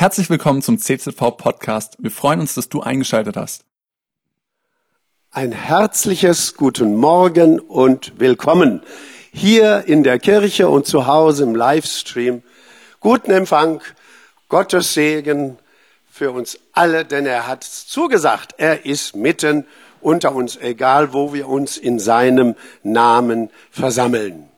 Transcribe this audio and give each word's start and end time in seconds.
Herzlich 0.00 0.30
willkommen 0.30 0.62
zum 0.62 0.78
CZV 0.78 1.36
Podcast. 1.36 1.96
Wir 1.98 2.12
freuen 2.12 2.38
uns, 2.38 2.54
dass 2.54 2.68
du 2.68 2.80
eingeschaltet 2.82 3.36
hast. 3.36 3.64
Ein 5.32 5.50
herzliches 5.50 6.54
guten 6.54 6.94
Morgen 6.94 7.58
und 7.58 8.12
willkommen 8.20 8.80
hier 9.32 9.88
in 9.88 10.04
der 10.04 10.20
Kirche 10.20 10.68
und 10.68 10.86
zu 10.86 11.08
Hause 11.08 11.42
im 11.42 11.56
Livestream. 11.56 12.44
Guten 13.00 13.32
Empfang, 13.32 13.80
Gottes 14.48 14.94
Segen 14.94 15.58
für 16.08 16.30
uns 16.30 16.60
alle, 16.74 17.04
denn 17.04 17.26
er 17.26 17.48
hat 17.48 17.64
zugesagt, 17.64 18.54
er 18.56 18.86
ist 18.86 19.16
mitten 19.16 19.66
unter 20.00 20.32
uns, 20.32 20.56
egal 20.58 21.12
wo 21.12 21.34
wir 21.34 21.48
uns 21.48 21.76
in 21.76 21.98
seinem 21.98 22.54
Namen 22.84 23.50
versammeln. 23.72 24.48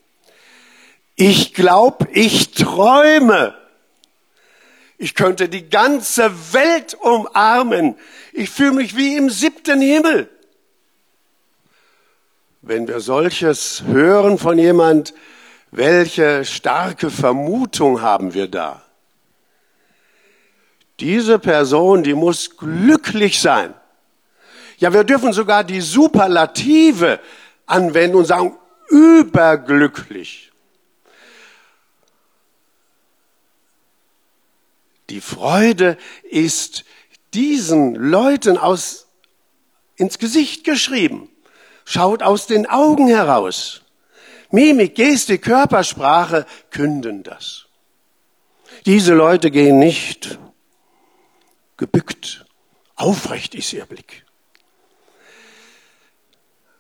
Ich 1.17 1.55
glaube, 1.55 2.09
ich 2.13 2.51
träume. 2.51 3.55
Ich 5.03 5.15
könnte 5.15 5.49
die 5.49 5.71
ganze 5.71 6.31
Welt 6.53 6.93
umarmen. 6.93 7.97
Ich 8.35 8.51
fühle 8.51 8.73
mich 8.73 8.95
wie 8.99 9.17
im 9.17 9.31
siebten 9.31 9.81
Himmel. 9.81 10.29
Wenn 12.61 12.87
wir 12.87 13.01
solches 13.01 13.83
hören 13.87 14.37
von 14.37 14.59
jemand, 14.59 15.15
welche 15.71 16.45
starke 16.45 17.09
Vermutung 17.09 18.03
haben 18.03 18.35
wir 18.35 18.47
da? 18.47 18.83
Diese 21.01 21.39
Person, 21.39 22.03
die 22.03 22.13
muss 22.13 22.59
glücklich 22.59 23.41
sein. 23.41 23.73
Ja, 24.77 24.93
wir 24.93 25.05
dürfen 25.05 25.33
sogar 25.33 25.65
die 25.65 25.81
Superlative 25.81 27.21
anwenden 27.65 28.19
und 28.19 28.27
sagen, 28.27 28.55
überglücklich. 28.91 30.50
Die 35.11 35.21
Freude 35.21 35.99
ist 36.23 36.85
diesen 37.35 37.97
Leuten 37.97 38.57
aus, 38.57 39.09
ins 39.97 40.19
Gesicht 40.19 40.63
geschrieben, 40.63 41.29
schaut 41.85 42.23
aus 42.23 42.47
den 42.47 42.67
Augen 42.67 43.09
heraus. 43.09 43.83
Mimik, 44.53 44.95
Geste, 44.95 45.39
Körpersprache 45.39 46.47
künden 46.71 47.25
das. 47.25 47.67
Diese 48.87 49.15
Leute 49.15 49.51
gehen 49.51 49.81
nicht 49.81 50.39
gebückt, 51.77 52.47
aufrecht 52.95 53.57
ist 53.57 53.73
ihr 53.73 53.87
Blick. 53.87 54.25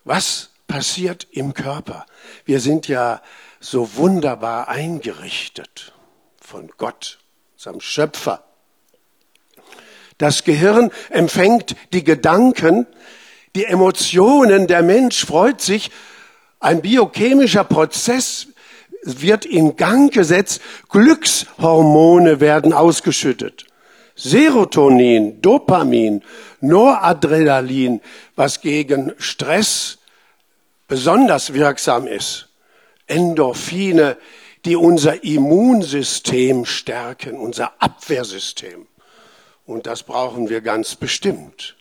Was 0.04 0.50
passiert 0.68 1.26
im 1.32 1.52
Körper? 1.52 2.06
Wir 2.44 2.60
sind 2.60 2.86
ja 2.86 3.22
so 3.58 3.96
wunderbar 3.96 4.68
eingerichtet 4.68 5.92
von 6.40 6.70
Gott 6.76 7.19
unserem 7.60 7.82
Schöpfer. 7.82 8.42
Das 10.16 10.44
Gehirn 10.44 10.90
empfängt 11.10 11.76
die 11.92 12.02
Gedanken, 12.02 12.86
die 13.54 13.66
Emotionen, 13.66 14.66
der 14.66 14.80
Mensch 14.80 15.26
freut 15.26 15.60
sich, 15.60 15.90
ein 16.58 16.80
biochemischer 16.80 17.64
Prozess 17.64 18.46
wird 19.02 19.44
in 19.44 19.76
Gang 19.76 20.10
gesetzt, 20.10 20.62
Glückshormone 20.88 22.40
werden 22.40 22.72
ausgeschüttet. 22.72 23.66
Serotonin, 24.16 25.42
Dopamin, 25.42 26.22
Noradrenalin, 26.62 28.00
was 28.36 28.62
gegen 28.62 29.12
Stress 29.18 29.98
besonders 30.88 31.52
wirksam 31.52 32.06
ist. 32.06 32.48
Endorphine, 33.06 34.16
die 34.64 34.76
unser 34.76 35.24
Immunsystem 35.24 36.64
stärken, 36.64 37.38
unser 37.38 37.72
Abwehrsystem. 37.80 38.86
Und 39.66 39.86
das 39.86 40.02
brauchen 40.02 40.48
wir 40.48 40.60
ganz 40.60 40.96
bestimmt. 40.96 41.76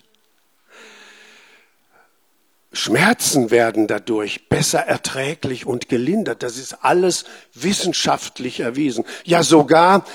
Schmerzen 2.72 3.50
werden 3.50 3.88
dadurch 3.88 4.48
besser 4.48 4.80
erträglich 4.80 5.66
und 5.66 5.90
gelindert. 5.90 6.44
Das 6.44 6.58
ist 6.58 6.86
alles 6.86 7.26
wissenschaftlich 7.54 8.60
erwiesen. 8.60 9.06
Ja, 9.26 9.42
sogar 9.42 10.06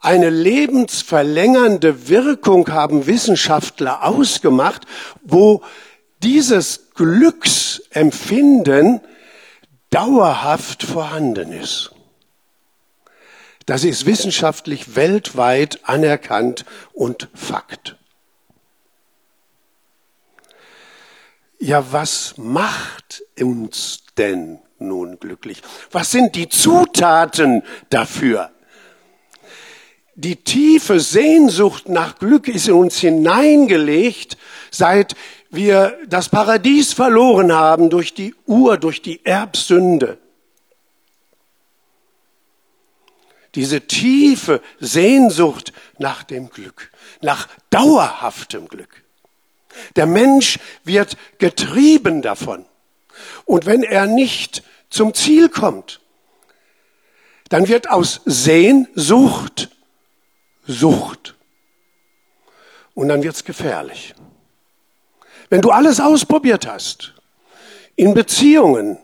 eine 0.00 0.28
lebensverlängernde 0.28 2.08
Wirkung 2.08 2.70
haben 2.70 3.06
Wissenschaftler 3.06 4.04
ausgemacht, 4.04 4.82
wo 5.22 5.62
dieses 6.22 6.90
Glücksempfinden 6.94 9.00
dauerhaft 9.90 10.82
vorhanden 10.82 11.50
ist. 11.50 11.95
Das 13.66 13.82
ist 13.82 14.06
wissenschaftlich 14.06 14.94
weltweit 14.94 15.80
anerkannt 15.82 16.64
und 16.92 17.28
Fakt. 17.34 17.96
Ja, 21.58 21.84
was 21.90 22.34
macht 22.36 23.24
uns 23.40 24.04
denn 24.16 24.60
nun 24.78 25.18
glücklich? 25.18 25.62
Was 25.90 26.12
sind 26.12 26.36
die 26.36 26.48
Zutaten 26.48 27.64
dafür? 27.90 28.50
Die 30.14 30.36
tiefe 30.36 31.00
Sehnsucht 31.00 31.88
nach 31.88 32.18
Glück 32.18 32.48
ist 32.48 32.68
in 32.68 32.74
uns 32.74 32.98
hineingelegt, 32.98 34.38
seit 34.70 35.16
wir 35.50 35.98
das 36.08 36.28
Paradies 36.28 36.92
verloren 36.92 37.52
haben 37.52 37.90
durch 37.90 38.14
die 38.14 38.34
Ur, 38.46 38.78
durch 38.78 39.02
die 39.02 39.24
Erbsünde. 39.24 40.18
Diese 43.56 43.80
tiefe 43.80 44.62
Sehnsucht 44.78 45.72
nach 45.98 46.22
dem 46.22 46.50
Glück, 46.50 46.92
nach 47.22 47.48
dauerhaftem 47.70 48.68
Glück. 48.68 49.02
Der 49.96 50.06
Mensch 50.06 50.58
wird 50.84 51.16
getrieben 51.38 52.22
davon. 52.22 52.64
Und 53.44 53.66
wenn 53.66 53.82
er 53.82 54.06
nicht 54.06 54.62
zum 54.90 55.14
Ziel 55.14 55.48
kommt, 55.48 56.00
dann 57.48 57.68
wird 57.68 57.90
aus 57.90 58.20
Sehnsucht 58.24 59.70
Sucht. 60.68 61.36
Und 62.94 63.08
dann 63.08 63.22
wird's 63.22 63.44
gefährlich. 63.44 64.14
Wenn 65.48 65.60
du 65.60 65.70
alles 65.70 66.00
ausprobiert 66.00 66.66
hast, 66.66 67.14
in 67.94 68.14
Beziehungen, 68.14 68.98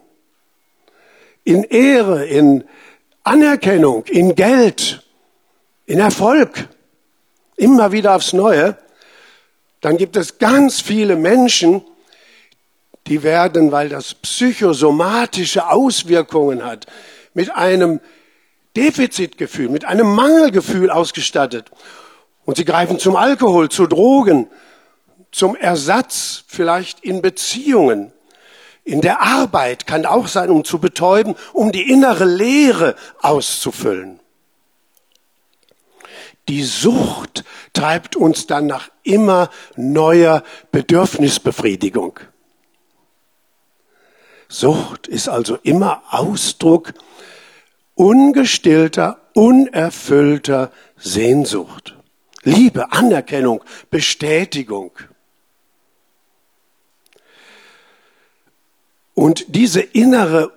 in 1.44 1.62
Ehre, 1.62 2.26
in 2.26 2.64
Anerkennung, 3.24 4.04
in 4.06 4.34
Geld, 4.34 5.02
in 5.86 5.98
Erfolg, 5.98 6.68
immer 7.56 7.92
wieder 7.92 8.16
aufs 8.16 8.32
Neue, 8.32 8.76
dann 9.80 9.96
gibt 9.96 10.16
es 10.16 10.38
ganz 10.38 10.80
viele 10.80 11.16
Menschen, 11.16 11.82
die 13.06 13.22
werden, 13.22 13.72
weil 13.72 13.88
das 13.88 14.14
psychosomatische 14.14 15.68
Auswirkungen 15.68 16.64
hat, 16.64 16.86
mit 17.34 17.50
einem 17.50 18.00
Defizitgefühl, 18.76 19.68
mit 19.68 19.84
einem 19.84 20.14
Mangelgefühl 20.14 20.90
ausgestattet. 20.90 21.70
Und 22.44 22.56
sie 22.56 22.64
greifen 22.64 22.98
zum 22.98 23.16
Alkohol, 23.16 23.68
zu 23.68 23.86
Drogen, 23.86 24.48
zum 25.30 25.56
Ersatz 25.56 26.44
vielleicht 26.46 27.00
in 27.00 27.22
Beziehungen. 27.22 28.12
In 28.84 29.00
der 29.00 29.22
Arbeit 29.22 29.86
kann 29.86 30.06
auch 30.06 30.26
sein, 30.26 30.50
um 30.50 30.64
zu 30.64 30.78
betäuben, 30.78 31.36
um 31.52 31.70
die 31.70 31.90
innere 31.90 32.24
Leere 32.24 32.96
auszufüllen. 33.20 34.18
Die 36.48 36.64
Sucht 36.64 37.44
treibt 37.72 38.16
uns 38.16 38.46
dann 38.46 38.66
nach 38.66 38.90
immer 39.04 39.50
neuer 39.76 40.42
Bedürfnisbefriedigung. 40.72 42.18
Sucht 44.48 45.06
ist 45.06 45.28
also 45.28 45.56
immer 45.62 46.02
Ausdruck 46.10 46.92
ungestillter, 47.94 49.20
unerfüllter 49.34 50.72
Sehnsucht. 50.96 51.96
Liebe, 52.42 52.90
Anerkennung, 52.92 53.62
Bestätigung. 53.90 54.90
Und 59.14 59.54
diese 59.54 59.80
innere 59.80 60.52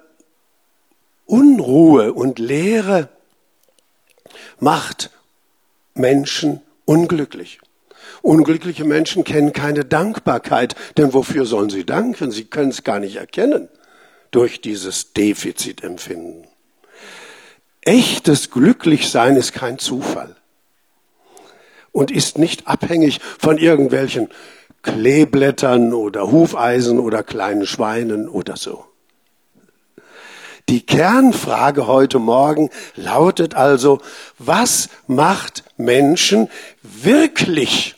Unruhe 1.25 2.13
und 2.13 2.39
Leere 2.39 3.09
macht 4.59 5.09
Menschen 5.93 6.61
unglücklich. 6.85 7.59
Unglückliche 8.21 8.85
Menschen 8.85 9.23
kennen 9.23 9.53
keine 9.53 9.85
Dankbarkeit, 9.85 10.75
denn 10.97 11.13
wofür 11.13 11.45
sollen 11.45 11.69
sie 11.69 11.85
danken? 11.85 12.31
Sie 12.31 12.45
können 12.45 12.69
es 12.69 12.83
gar 12.83 12.99
nicht 12.99 13.17
erkennen 13.17 13.69
durch 14.31 14.61
dieses 14.61 15.13
Defizitempfinden. 15.13 16.47
Echtes 17.81 18.49
Glücklichsein 18.49 19.35
ist 19.35 19.53
kein 19.53 19.77
Zufall 19.77 20.35
und 21.91 22.11
ist 22.11 22.37
nicht 22.37 22.67
abhängig 22.67 23.19
von 23.39 23.57
irgendwelchen 23.57 24.29
Kleeblättern 24.85 25.93
oder 25.93 26.31
Hufeisen 26.31 26.99
oder 26.99 27.23
kleinen 27.23 27.65
Schweinen 27.65 28.29
oder 28.29 28.55
so. 28.55 28.85
Die 30.69 30.85
Kernfrage 30.85 31.87
heute 31.87 32.19
Morgen 32.19 32.69
lautet 32.95 33.55
also, 33.55 33.99
was 34.37 34.89
macht 35.07 35.63
Menschen 35.77 36.49
wirklich 36.83 37.95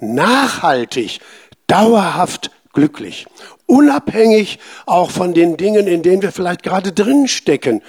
nachhaltig, 0.00 1.20
dauerhaft 1.66 2.50
glücklich? 2.72 3.26
Unabhängig 3.66 4.58
auch 4.86 5.10
von 5.10 5.34
den 5.34 5.58
Dingen, 5.58 5.86
in 5.86 6.02
denen 6.02 6.22
wir 6.22 6.32
vielleicht 6.32 6.62
gerade 6.62 6.92
drinstecken. 6.92 7.82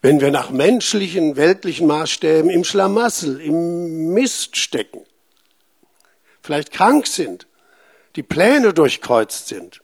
Wenn 0.00 0.20
wir 0.20 0.30
nach 0.30 0.50
menschlichen, 0.50 1.36
weltlichen 1.36 1.86
Maßstäben 1.86 2.50
im 2.50 2.64
Schlamassel, 2.64 3.38
im 3.40 4.14
Mist 4.14 4.56
stecken, 4.56 5.00
vielleicht 6.42 6.72
krank 6.72 7.06
sind, 7.06 7.46
die 8.16 8.22
Pläne 8.22 8.74
durchkreuzt 8.74 9.48
sind. 9.48 9.82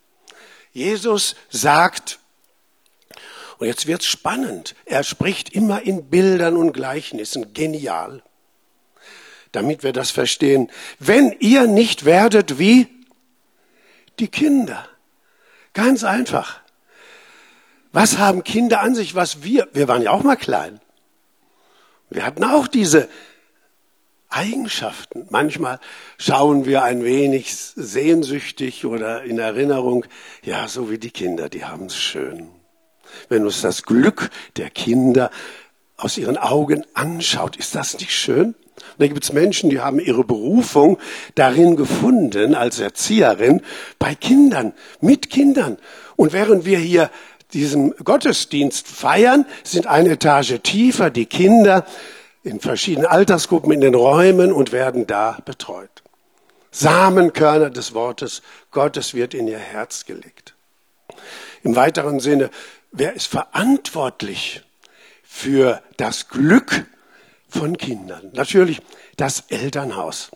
Jesus 0.73 1.35
sagt, 1.51 2.19
und 3.59 3.67
jetzt 3.67 3.87
wird's 3.87 4.07
spannend, 4.07 4.75
er 4.85 5.03
spricht 5.03 5.53
immer 5.53 5.83
in 5.83 6.09
Bildern 6.11 6.57
und 6.57 6.73
Gleichnissen, 6.73 7.53
genial, 7.55 8.23
damit 9.53 9.83
wir 9.83 9.93
das 9.93 10.11
verstehen. 10.11 10.71
Wenn 10.99 11.33
ihr 11.41 11.67
nicht 11.67 12.05
werdet 12.05 12.59
wie 12.59 12.87
die 14.19 14.29
Kinder, 14.29 14.89
ganz 15.73 16.05
einfach. 16.05 16.61
Was 17.93 18.19
haben 18.19 18.45
Kinder 18.45 18.81
an 18.81 18.95
sich, 18.95 19.15
was 19.15 19.43
wir, 19.43 19.69
wir 19.73 19.89
waren 19.89 20.03
ja 20.03 20.11
auch 20.11 20.23
mal 20.23 20.37
klein. 20.37 20.81
Wir 22.11 22.25
hatten 22.25 22.45
auch 22.45 22.69
diese 22.69 23.09
Eigenschaften. 24.29 25.27
Manchmal 25.31 25.81
schauen 26.19 26.67
wir 26.67 26.83
ein 26.83 27.05
wenig 27.05 27.55
sehnsüchtig 27.55 28.85
oder 28.85 29.23
in 29.23 29.39
Erinnerung, 29.39 30.05
ja, 30.45 30.69
so 30.69 30.91
wie 30.91 30.99
die 30.99 31.11
Kinder, 31.11 31.49
die 31.49 31.65
haben 31.65 31.87
es 31.87 31.97
schön. 31.97 32.49
Wenn 33.29 33.45
uns 33.45 33.63
das 33.63 33.85
Glück 33.85 34.31
der 34.57 34.71
Kinder 34.71 35.31
aus 35.97 36.19
ihren 36.19 36.37
Augen 36.37 36.85
anschaut, 36.95 37.57
ist 37.57 37.75
das 37.75 37.99
nicht 37.99 38.13
schön? 38.13 38.55
da 38.99 39.07
gibt 39.07 39.25
es 39.25 39.33
Menschen, 39.33 39.71
die 39.71 39.81
haben 39.81 39.99
ihre 39.99 40.25
Berufung 40.25 40.99
darin 41.35 41.77
gefunden, 41.77 42.55
als 42.55 42.81
Erzieherin, 42.81 43.63
bei 43.99 44.15
Kindern, 44.15 44.73
mit 45.01 45.31
Kindern. 45.31 45.79
Und 46.17 46.33
während 46.33 46.65
wir 46.65 46.79
hier 46.79 47.11
diesen 47.53 47.95
Gottesdienst 48.05 48.89
feiern, 48.89 49.47
sind 49.63 49.87
eine 49.87 50.11
Etage 50.11 50.61
tiefer 50.63 51.11
die 51.11 51.27
Kinder 51.27 51.87
in 52.49 52.61
verschiedenen 52.61 53.07
Altersgruppen 53.07 53.73
in 53.73 53.81
den 53.81 53.95
Räumen 53.95 54.53
und 54.53 54.73
werden 54.73 55.07
da 55.07 55.39
betreut. 55.45 56.03
Samenkörner 56.71 57.71
des 57.71 57.95
Wortes 57.95 58.43
Gottes 58.71 59.15
wird 59.15 59.35
in 59.35 59.49
ihr 59.49 59.59
Herz 59.59 60.07
gelegt. 60.07 60.55
Im 61.63 61.77
weiteren 61.77 62.21
Sinne, 62.21 62.51
wer 62.91 63.15
ist 63.15 63.27
verantwortlich 63.27 64.63
für 65.23 65.83
das 65.97 66.29
Glück 66.29 66.87
von 67.49 67.77
Kindern? 67.77 68.31
Natürlich 68.33 68.81
das 69.17 69.45
Elternhaus. 69.49 70.31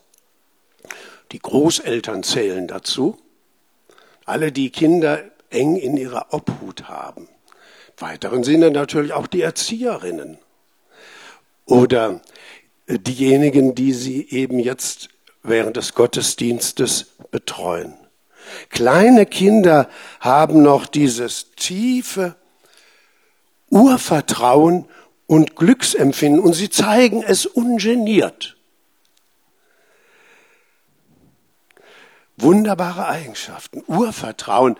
Die 1.32 1.38
Großeltern 1.38 2.22
zählen 2.22 2.68
dazu. 2.68 3.18
Alle, 4.26 4.52
die 4.52 4.70
Kinder 4.70 5.22
eng 5.50 5.76
in 5.76 5.96
ihrer 5.96 6.32
Obhut 6.32 6.88
haben. 6.88 7.28
Im 7.96 8.08
weiteren 8.08 8.44
Sinne 8.44 8.70
natürlich 8.70 9.12
auch 9.12 9.26
die 9.26 9.42
Erzieherinnen 9.42 10.38
oder 11.66 12.20
diejenigen, 12.88 13.74
die 13.74 13.92
sie 13.92 14.28
eben 14.30 14.58
jetzt 14.58 15.08
während 15.42 15.76
des 15.76 15.94
Gottesdienstes 15.94 17.06
betreuen. 17.30 17.94
Kleine 18.70 19.26
Kinder 19.26 19.88
haben 20.20 20.62
noch 20.62 20.86
dieses 20.86 21.52
tiefe 21.52 22.36
Urvertrauen 23.70 24.86
und 25.26 25.56
Glücksempfinden 25.56 26.42
und 26.42 26.52
sie 26.52 26.68
zeigen 26.68 27.22
es 27.22 27.46
ungeniert. 27.46 28.56
Wunderbare 32.36 33.06
Eigenschaften, 33.06 33.82
Urvertrauen. 33.86 34.76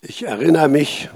Ich 0.00 0.22
erinnere 0.22 0.68
mich, 0.68 1.10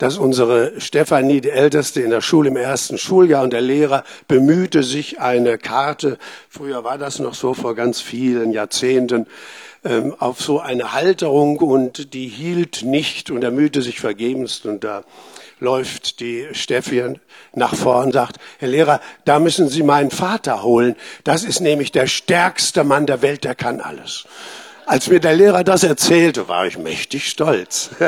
dass 0.00 0.16
unsere 0.16 0.80
Stefanie, 0.80 1.42
die 1.42 1.50
Älteste 1.50 2.00
in 2.00 2.08
der 2.08 2.22
Schule 2.22 2.48
im 2.48 2.56
ersten 2.56 2.96
Schuljahr 2.96 3.44
und 3.44 3.52
der 3.52 3.60
Lehrer 3.60 4.02
bemühte 4.28 4.82
sich 4.82 5.20
eine 5.20 5.58
Karte, 5.58 6.16
früher 6.48 6.84
war 6.84 6.96
das 6.96 7.18
noch 7.18 7.34
so 7.34 7.52
vor 7.52 7.74
ganz 7.74 8.00
vielen 8.00 8.50
Jahrzehnten, 8.50 9.26
ähm, 9.84 10.14
auf 10.18 10.40
so 10.40 10.58
eine 10.58 10.94
Halterung 10.94 11.58
und 11.58 12.14
die 12.14 12.28
hielt 12.28 12.82
nicht 12.82 13.30
und 13.30 13.44
er 13.44 13.50
mühte 13.50 13.82
sich 13.82 14.00
vergebens 14.00 14.64
und 14.64 14.84
da 14.84 15.04
läuft 15.58 16.20
die 16.20 16.48
Steffi 16.52 17.16
nach 17.54 17.74
vorn 17.74 18.06
und 18.06 18.12
sagt, 18.12 18.38
Herr 18.58 18.68
Lehrer, 18.68 19.02
da 19.26 19.38
müssen 19.38 19.68
Sie 19.68 19.82
meinen 19.82 20.10
Vater 20.10 20.62
holen. 20.62 20.96
Das 21.24 21.44
ist 21.44 21.60
nämlich 21.60 21.92
der 21.92 22.06
stärkste 22.06 22.84
Mann 22.84 23.04
der 23.04 23.20
Welt, 23.20 23.44
der 23.44 23.54
kann 23.54 23.80
alles. 23.82 24.24
Als 24.86 25.08
mir 25.08 25.20
der 25.20 25.34
Lehrer 25.34 25.62
das 25.62 25.84
erzählte, 25.84 26.48
war 26.48 26.66
ich 26.66 26.78
mächtig 26.78 27.28
stolz. 27.28 27.90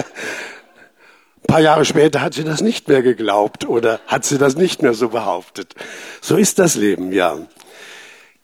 Ein 1.42 1.46
paar 1.46 1.60
Jahre 1.60 1.84
später 1.84 2.20
hat 2.20 2.34
sie 2.34 2.44
das 2.44 2.60
nicht 2.60 2.88
mehr 2.88 3.02
geglaubt 3.02 3.68
oder 3.68 4.00
hat 4.06 4.24
sie 4.24 4.38
das 4.38 4.56
nicht 4.56 4.82
mehr 4.82 4.94
so 4.94 5.08
behauptet. 5.08 5.74
So 6.20 6.36
ist 6.36 6.58
das 6.58 6.76
Leben, 6.76 7.12
ja. 7.12 7.38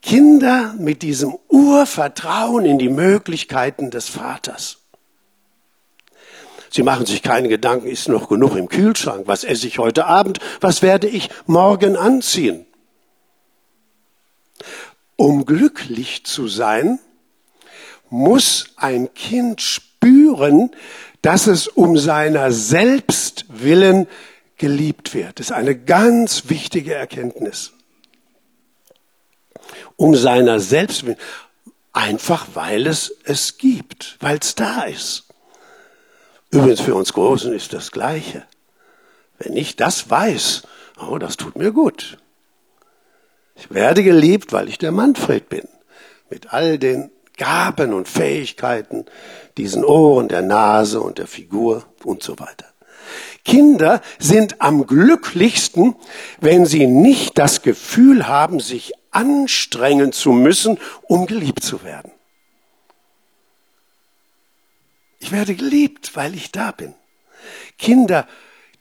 Kinder 0.02 0.74
mit 0.78 1.02
diesem 1.02 1.36
Urvertrauen 1.48 2.64
in 2.64 2.78
die 2.78 2.88
Möglichkeiten 2.88 3.90
des 3.90 4.08
Vaters. 4.08 4.78
Sie 6.70 6.82
machen 6.82 7.06
sich 7.06 7.22
keine 7.22 7.48
Gedanken, 7.48 7.86
ist 7.86 8.08
noch 8.08 8.28
genug 8.28 8.56
im 8.56 8.68
Kühlschrank? 8.68 9.22
Was 9.26 9.44
esse 9.44 9.66
ich 9.66 9.78
heute 9.78 10.06
Abend? 10.06 10.38
Was 10.60 10.82
werde 10.82 11.08
ich 11.08 11.30
morgen 11.46 11.96
anziehen? 11.96 12.66
Um 15.16 15.46
glücklich 15.46 16.24
zu 16.24 16.46
sein, 16.46 16.98
muss 18.10 18.66
ein 18.76 19.12
Kind 19.14 19.60
spüren, 19.60 20.70
dass 21.22 21.46
es 21.46 21.68
um 21.68 21.96
seiner 21.96 22.52
selbst 22.52 23.46
willen 23.48 24.06
geliebt 24.56 25.14
wird. 25.14 25.38
Das 25.38 25.46
ist 25.46 25.52
eine 25.52 25.76
ganz 25.76 26.48
wichtige 26.48 26.94
Erkenntnis. 26.94 27.72
Um 29.96 30.14
seiner 30.14 30.60
selbst 30.60 31.06
willen. 31.06 31.18
Einfach 31.92 32.48
weil 32.54 32.86
es 32.86 33.14
es 33.24 33.58
gibt, 33.58 34.16
weil 34.20 34.38
es 34.38 34.54
da 34.54 34.82
ist. 34.82 35.24
Übrigens 36.50 36.80
für 36.80 36.94
uns 36.94 37.12
Großen 37.12 37.52
ist 37.52 37.72
das 37.72 37.90
Gleiche. 37.90 38.44
Wenn 39.38 39.56
ich 39.56 39.76
das 39.76 40.08
weiß, 40.08 40.62
oh, 41.00 41.18
das 41.18 41.36
tut 41.36 41.56
mir 41.56 41.72
gut. 41.72 42.18
Ich 43.54 43.70
werde 43.70 44.02
geliebt, 44.02 44.52
weil 44.52 44.68
ich 44.68 44.78
der 44.78 44.92
Manfred 44.92 45.48
bin. 45.48 45.68
Mit 46.30 46.52
all 46.52 46.78
den 46.78 47.10
Gaben 47.38 47.94
und 47.94 48.08
Fähigkeiten, 48.08 49.06
diesen 49.56 49.84
Ohren, 49.84 50.28
der 50.28 50.42
Nase 50.42 51.00
und 51.00 51.18
der 51.18 51.26
Figur 51.26 51.84
und 52.04 52.22
so 52.22 52.38
weiter. 52.38 52.66
Kinder 53.44 54.02
sind 54.18 54.60
am 54.60 54.86
glücklichsten, 54.86 55.94
wenn 56.40 56.66
sie 56.66 56.86
nicht 56.86 57.38
das 57.38 57.62
Gefühl 57.62 58.28
haben, 58.28 58.60
sich 58.60 58.92
anstrengen 59.10 60.12
zu 60.12 60.32
müssen, 60.32 60.78
um 61.02 61.26
geliebt 61.26 61.62
zu 61.64 61.82
werden. 61.82 62.12
Ich 65.20 65.32
werde 65.32 65.54
geliebt, 65.54 66.14
weil 66.14 66.34
ich 66.34 66.52
da 66.52 66.72
bin. 66.72 66.94
Kinder 67.78 68.26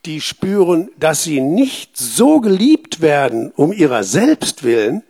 die 0.07 0.21
spüren, 0.21 0.89
dass 0.97 1.23
sie 1.23 1.41
nicht 1.41 1.97
so 1.97 2.39
geliebt 2.39 3.01
werden 3.01 3.51
um 3.55 3.73
ihrer 3.73 4.03
selbst 4.03 4.63
willen, 4.63 5.03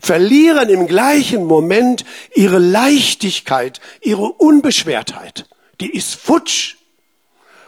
verlieren 0.00 0.68
im 0.68 0.86
gleichen 0.86 1.44
Moment 1.44 2.04
ihre 2.34 2.58
Leichtigkeit, 2.58 3.80
ihre 4.00 4.22
Unbeschwertheit. 4.32 5.46
Die 5.80 5.90
ist 5.90 6.14
futsch. 6.14 6.76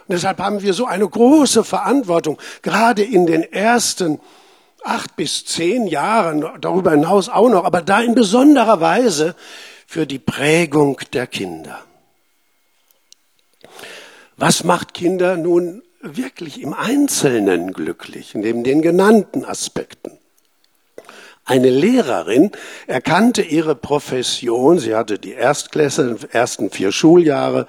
Und 0.07 0.13
deshalb 0.13 0.39
haben 0.39 0.61
wir 0.61 0.73
so 0.73 0.85
eine 0.85 1.07
große 1.07 1.65
Verantwortung, 1.65 2.39
gerade 2.61 3.03
in 3.03 3.25
den 3.25 3.43
ersten 3.43 4.21
acht 4.83 5.17
bis 5.17 5.43
zehn 5.43 5.87
Jahren, 5.87 6.45
darüber 6.61 6.91
hinaus 6.91 7.27
auch 7.27 7.49
noch, 7.49 7.65
aber 7.65 7.81
da 7.81 7.99
in 7.99 8.15
besonderer 8.15 8.79
Weise 8.79 9.35
für 9.85 10.07
die 10.07 10.19
Prägung 10.19 11.01
der 11.11 11.27
Kinder. 11.27 11.83
Was 14.37 14.63
macht 14.63 14.93
Kinder 14.93 15.35
nun 15.35 15.81
wirklich 16.01 16.61
im 16.61 16.73
Einzelnen 16.73 17.73
glücklich, 17.73 18.35
neben 18.35 18.63
den 18.63 18.81
genannten 18.81 19.45
Aspekten. 19.45 20.17
Eine 21.45 21.69
Lehrerin 21.69 22.51
erkannte 22.87 23.41
ihre 23.41 23.75
Profession, 23.75 24.79
sie 24.79 24.95
hatte 24.95 25.17
die 25.17 25.31
Erstklässe, 25.31 26.17
ersten 26.31 26.69
vier 26.69 26.91
Schuljahre, 26.91 27.67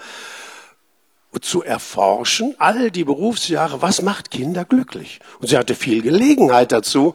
zu 1.40 1.62
erforschen, 1.62 2.54
all 2.58 2.90
die 2.90 3.04
Berufsjahre, 3.04 3.80
was 3.80 4.02
macht 4.02 4.30
Kinder 4.30 4.64
glücklich? 4.64 5.20
Und 5.38 5.48
sie 5.48 5.56
hatte 5.56 5.76
viel 5.76 6.02
Gelegenheit 6.02 6.72
dazu, 6.72 7.14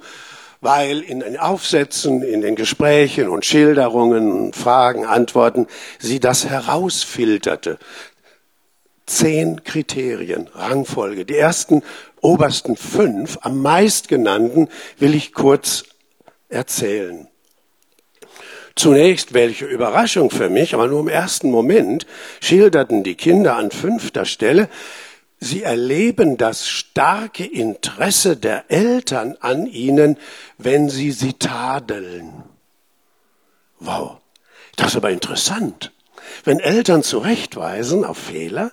weil 0.62 1.02
in 1.02 1.20
den 1.20 1.38
Aufsätzen, 1.38 2.22
in 2.22 2.40
den 2.40 2.56
Gesprächen 2.56 3.28
und 3.28 3.44
Schilderungen, 3.44 4.54
Fragen, 4.54 5.06
Antworten 5.06 5.68
sie 6.00 6.22
das 6.22 6.46
herausfilterte 6.46 7.80
zehn 9.06 9.64
Kriterien, 9.64 10.50
Rangfolge. 10.54 11.26
Die 11.26 11.38
ersten 11.38 11.84
obersten 12.22 12.76
fünf, 12.76 13.38
am 13.42 13.62
meistgenannten, 13.62 14.70
will 14.98 15.14
ich 15.14 15.34
kurz 15.34 15.84
erzählen. 16.50 17.28
Zunächst, 18.76 19.34
welche 19.34 19.66
Überraschung 19.66 20.32
für 20.32 20.50
mich, 20.50 20.74
aber 20.74 20.88
nur 20.88 21.02
im 21.02 21.08
ersten 21.08 21.52
Moment, 21.52 22.08
schilderten 22.42 23.04
die 23.04 23.16
Kinder 23.16 23.56
an 23.56 23.70
fünfter 23.70 24.26
Stelle, 24.26 24.68
sie 25.40 25.62
erleben 25.62 26.38
das 26.38 26.68
starke 26.68 27.46
Interesse 27.46 28.36
der 28.36 28.66
Eltern 28.70 29.38
an 29.42 29.68
ihnen, 29.68 30.18
wenn 30.58 30.90
sie 30.90 31.12
sie 31.12 31.34
tadeln. 31.34 32.44
Wow, 33.80 34.18
das 34.76 34.92
ist 34.92 34.96
aber 34.96 35.12
interessant. 35.12 35.92
Wenn 36.44 36.60
Eltern 36.60 37.04
zurechtweisen 37.04 38.06
auf 38.06 38.18
Fehler, 38.18 38.72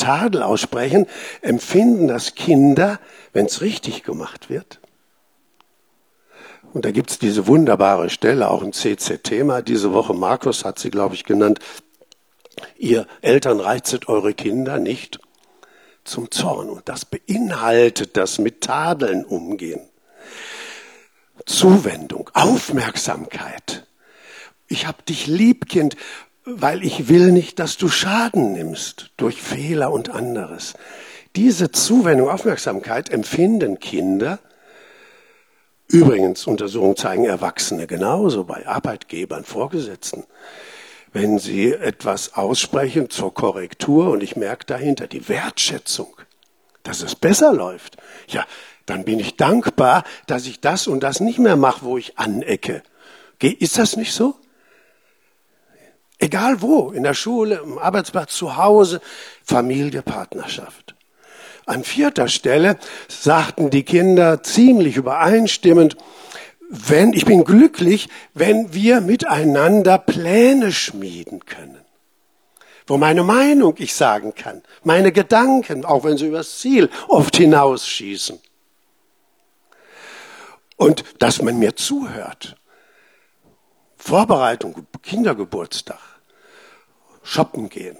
Tadel 0.00 0.42
aussprechen, 0.42 1.06
empfinden 1.42 2.08
das 2.08 2.34
Kinder, 2.34 2.98
wenn 3.32 3.46
es 3.46 3.60
richtig 3.60 4.02
gemacht 4.02 4.50
wird. 4.50 4.80
Und 6.72 6.84
da 6.84 6.90
gibt's 6.90 7.18
diese 7.18 7.46
wunderbare 7.46 8.10
Stelle, 8.10 8.50
auch 8.50 8.62
im 8.62 8.72
CC-Thema 8.72 9.62
diese 9.62 9.92
Woche. 9.92 10.14
Markus 10.14 10.64
hat 10.64 10.78
sie, 10.78 10.90
glaube 10.90 11.14
ich, 11.14 11.24
genannt. 11.24 11.58
Ihr 12.78 13.06
Eltern 13.22 13.60
reizet 13.60 14.08
eure 14.08 14.34
Kinder 14.34 14.78
nicht 14.78 15.20
zum 16.04 16.30
Zorn. 16.30 16.70
Und 16.70 16.88
das 16.88 17.04
beinhaltet 17.04 18.16
das 18.16 18.38
mit 18.38 18.60
Tadeln 18.60 19.24
umgehen. 19.24 19.80
Zuwendung, 21.46 22.30
Aufmerksamkeit. 22.34 23.86
Ich 24.68 24.86
hab 24.86 25.04
dich 25.06 25.26
lieb, 25.26 25.68
Kind, 25.68 25.96
weil 26.44 26.84
ich 26.84 27.08
will 27.08 27.32
nicht, 27.32 27.58
dass 27.58 27.76
du 27.76 27.88
Schaden 27.88 28.52
nimmst 28.52 29.10
durch 29.16 29.40
Fehler 29.40 29.92
und 29.92 30.10
anderes. 30.10 30.74
Diese 31.36 31.70
Zuwendung, 31.70 32.28
Aufmerksamkeit 32.28 33.10
empfinden 33.10 33.78
Kinder 33.78 34.38
Übrigens, 35.92 36.46
Untersuchungen 36.46 36.96
zeigen 36.96 37.24
Erwachsene 37.24 37.88
genauso 37.88 38.44
bei 38.44 38.66
Arbeitgebern, 38.66 39.44
Vorgesetzten. 39.44 40.24
Wenn 41.12 41.40
sie 41.40 41.72
etwas 41.72 42.34
aussprechen 42.34 43.10
zur 43.10 43.34
Korrektur 43.34 44.10
und 44.10 44.22
ich 44.22 44.36
merke 44.36 44.66
dahinter 44.66 45.08
die 45.08 45.28
Wertschätzung, 45.28 46.14
dass 46.84 47.02
es 47.02 47.16
besser 47.16 47.52
läuft, 47.52 47.96
ja, 48.28 48.46
dann 48.86 49.04
bin 49.04 49.18
ich 49.18 49.36
dankbar, 49.36 50.04
dass 50.28 50.46
ich 50.46 50.60
das 50.60 50.86
und 50.86 51.00
das 51.00 51.18
nicht 51.18 51.40
mehr 51.40 51.56
mache, 51.56 51.84
wo 51.84 51.98
ich 51.98 52.18
anecke. 52.18 52.84
Ist 53.40 53.76
das 53.76 53.96
nicht 53.96 54.12
so? 54.12 54.36
Egal 56.20 56.60
wo, 56.60 56.90
in 56.90 57.02
der 57.02 57.14
Schule, 57.14 57.62
im 57.64 57.78
Arbeitsplatz, 57.78 58.34
zu 58.36 58.56
Hause, 58.56 59.00
Familie, 59.42 60.02
Partnerschaft. 60.02 60.94
An 61.64 61.82
vierter 61.82 62.28
Stelle 62.28 62.78
sagten 63.08 63.70
die 63.70 63.84
Kinder 63.84 64.42
ziemlich 64.42 64.96
übereinstimmend, 64.96 65.96
wenn, 66.68 67.14
ich 67.14 67.24
bin 67.24 67.44
glücklich, 67.44 68.08
wenn 68.34 68.74
wir 68.74 69.00
miteinander 69.00 69.96
Pläne 69.98 70.72
schmieden 70.72 71.44
können. 71.46 71.80
Wo 72.86 72.98
meine 72.98 73.22
Meinung 73.24 73.74
ich 73.78 73.94
sagen 73.94 74.34
kann, 74.34 74.62
meine 74.84 75.12
Gedanken, 75.12 75.84
auch 75.84 76.04
wenn 76.04 76.18
sie 76.18 76.26
übers 76.26 76.58
Ziel 76.58 76.90
oft 77.08 77.36
hinausschießen. 77.36 78.38
Und 80.76 81.04
dass 81.18 81.40
man 81.40 81.58
mir 81.58 81.76
zuhört. 81.76 82.56
Vorbereitung, 83.96 84.86
Kindergeburtstag, 85.02 85.98
shoppen 87.30 87.68
gehen, 87.68 87.96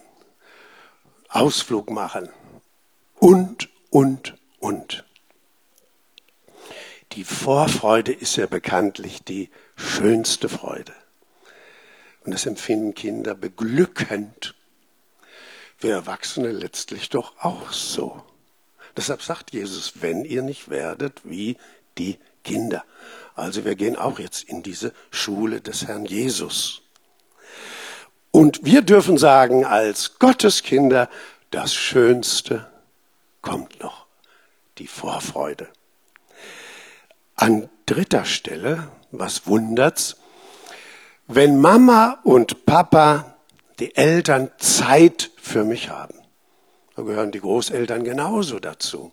Ausflug 1.28 1.88
machen, 1.88 2.30
und, 3.14 3.68
und, 3.90 4.34
und. 4.58 5.04
Die 7.12 7.22
Vorfreude 7.22 8.12
ist 8.12 8.34
ja 8.36 8.46
bekanntlich 8.46 9.22
die 9.22 9.50
schönste 9.76 10.48
Freude. 10.48 10.94
Und 12.24 12.32
das 12.32 12.46
empfinden 12.46 12.94
Kinder 12.94 13.34
beglückend. 13.34 14.56
Wir 15.78 15.92
Erwachsene 15.92 16.50
letztlich 16.50 17.08
doch 17.08 17.38
auch 17.38 17.72
so. 17.72 18.24
Deshalb 18.96 19.22
sagt 19.22 19.52
Jesus, 19.52 20.02
wenn 20.02 20.24
ihr 20.24 20.42
nicht 20.42 20.70
werdet 20.70 21.20
wie 21.22 21.56
die 21.98 22.18
Kinder. 22.42 22.84
Also 23.36 23.64
wir 23.64 23.76
gehen 23.76 23.96
auch 23.96 24.18
jetzt 24.18 24.42
in 24.42 24.64
diese 24.64 24.92
Schule 25.12 25.60
des 25.60 25.86
Herrn 25.86 26.04
Jesus. 26.04 26.82
Und 28.40 28.64
wir 28.64 28.80
dürfen 28.80 29.18
sagen 29.18 29.66
als 29.66 30.18
Gotteskinder, 30.18 31.10
das 31.50 31.74
Schönste 31.74 32.66
kommt 33.42 33.82
noch 33.82 34.06
die 34.78 34.86
Vorfreude. 34.86 35.68
An 37.36 37.68
dritter 37.84 38.24
Stelle, 38.24 38.88
was 39.10 39.46
wundert's, 39.46 40.16
wenn 41.26 41.60
Mama 41.60 42.18
und 42.24 42.64
Papa, 42.64 43.36
die 43.78 43.94
Eltern 43.94 44.50
Zeit 44.56 45.30
für 45.36 45.64
mich 45.64 45.90
haben. 45.90 46.14
Da 46.96 47.02
gehören 47.02 47.32
die 47.32 47.40
Großeltern 47.40 48.04
genauso 48.04 48.58
dazu. 48.58 49.12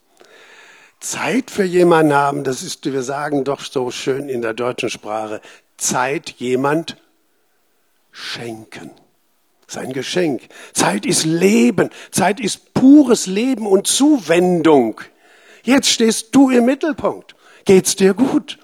Zeit 1.02 1.52
für 1.52 1.66
jemanden 1.66 2.14
haben, 2.14 2.46
das 2.46 2.64
ist, 2.64 2.86
wir 2.86 3.04
sagen 3.04 3.44
doch 3.44 3.60
so 3.60 3.92
schön 3.92 4.30
in 4.30 4.42
der 4.42 4.54
deutschen 4.54 4.90
Sprache, 4.90 5.42
Zeit 5.76 6.30
jemand 6.38 6.96
schenken. 8.14 8.92
Sein 9.68 9.92
Geschenk. 9.92 10.48
Zeit 10.74 11.06
ist 11.06 11.26
Leben. 11.26 11.90
Zeit 12.12 12.40
ist 12.40 12.74
pures 12.74 13.28
Leben 13.28 13.68
und 13.68 13.86
Zuwendung. 13.86 15.02
Jetzt 15.64 15.90
stehst 15.90 16.34
du 16.34 16.50
im 16.50 16.66
Mittelpunkt. 16.66 17.36
Geht's 17.66 17.98
dir 17.98 18.14
gut? 18.14 18.58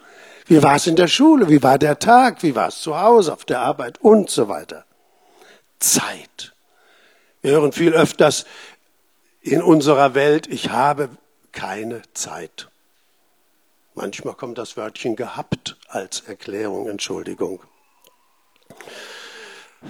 Wie 0.45 0.63
war 0.63 0.75
es 0.75 0.87
in 0.87 0.95
der 0.95 1.07
Schule? 1.07 1.49
Wie 1.49 1.61
war 1.61 1.77
der 1.77 1.99
Tag? 1.99 2.41
Wie 2.43 2.55
war 2.55 2.69
es 2.69 2.81
zu 2.81 2.99
Hause, 2.99 3.33
auf 3.33 3.43
der 3.43 3.59
Arbeit 3.59 3.99
und 4.01 4.29
so 4.29 4.47
weiter? 4.47 4.85
Zeit. 5.79 6.53
Wir 7.41 7.51
hören 7.51 7.73
viel 7.73 7.93
öfters 7.93 8.45
in 9.41 9.61
unserer 9.61 10.15
Welt, 10.15 10.47
ich 10.47 10.69
habe 10.69 11.09
keine 11.51 12.01
Zeit. 12.13 12.69
Manchmal 13.93 14.33
kommt 14.35 14.57
das 14.57 14.77
Wörtchen 14.77 15.17
gehabt 15.17 15.77
als 15.89 16.21
Erklärung, 16.21 16.89
Entschuldigung. 16.89 17.61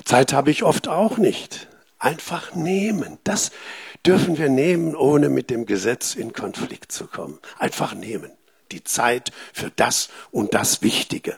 Zeit 0.05 0.33
habe 0.33 0.51
ich 0.51 0.63
oft 0.63 0.87
auch 0.87 1.17
nicht. 1.17 1.67
Einfach 1.99 2.53
nehmen. 2.53 3.17
Das 3.23 3.51
dürfen 4.05 4.37
wir 4.37 4.49
nehmen, 4.49 4.95
ohne 4.95 5.29
mit 5.29 5.49
dem 5.49 5.65
Gesetz 5.65 6.15
in 6.15 6.33
Konflikt 6.33 6.91
zu 6.91 7.07
kommen. 7.07 7.39
Einfach 7.57 7.93
nehmen. 7.93 8.31
Die 8.71 8.83
Zeit 8.83 9.31
für 9.53 9.69
das 9.69 10.09
und 10.31 10.53
das 10.53 10.81
Wichtige. 10.81 11.37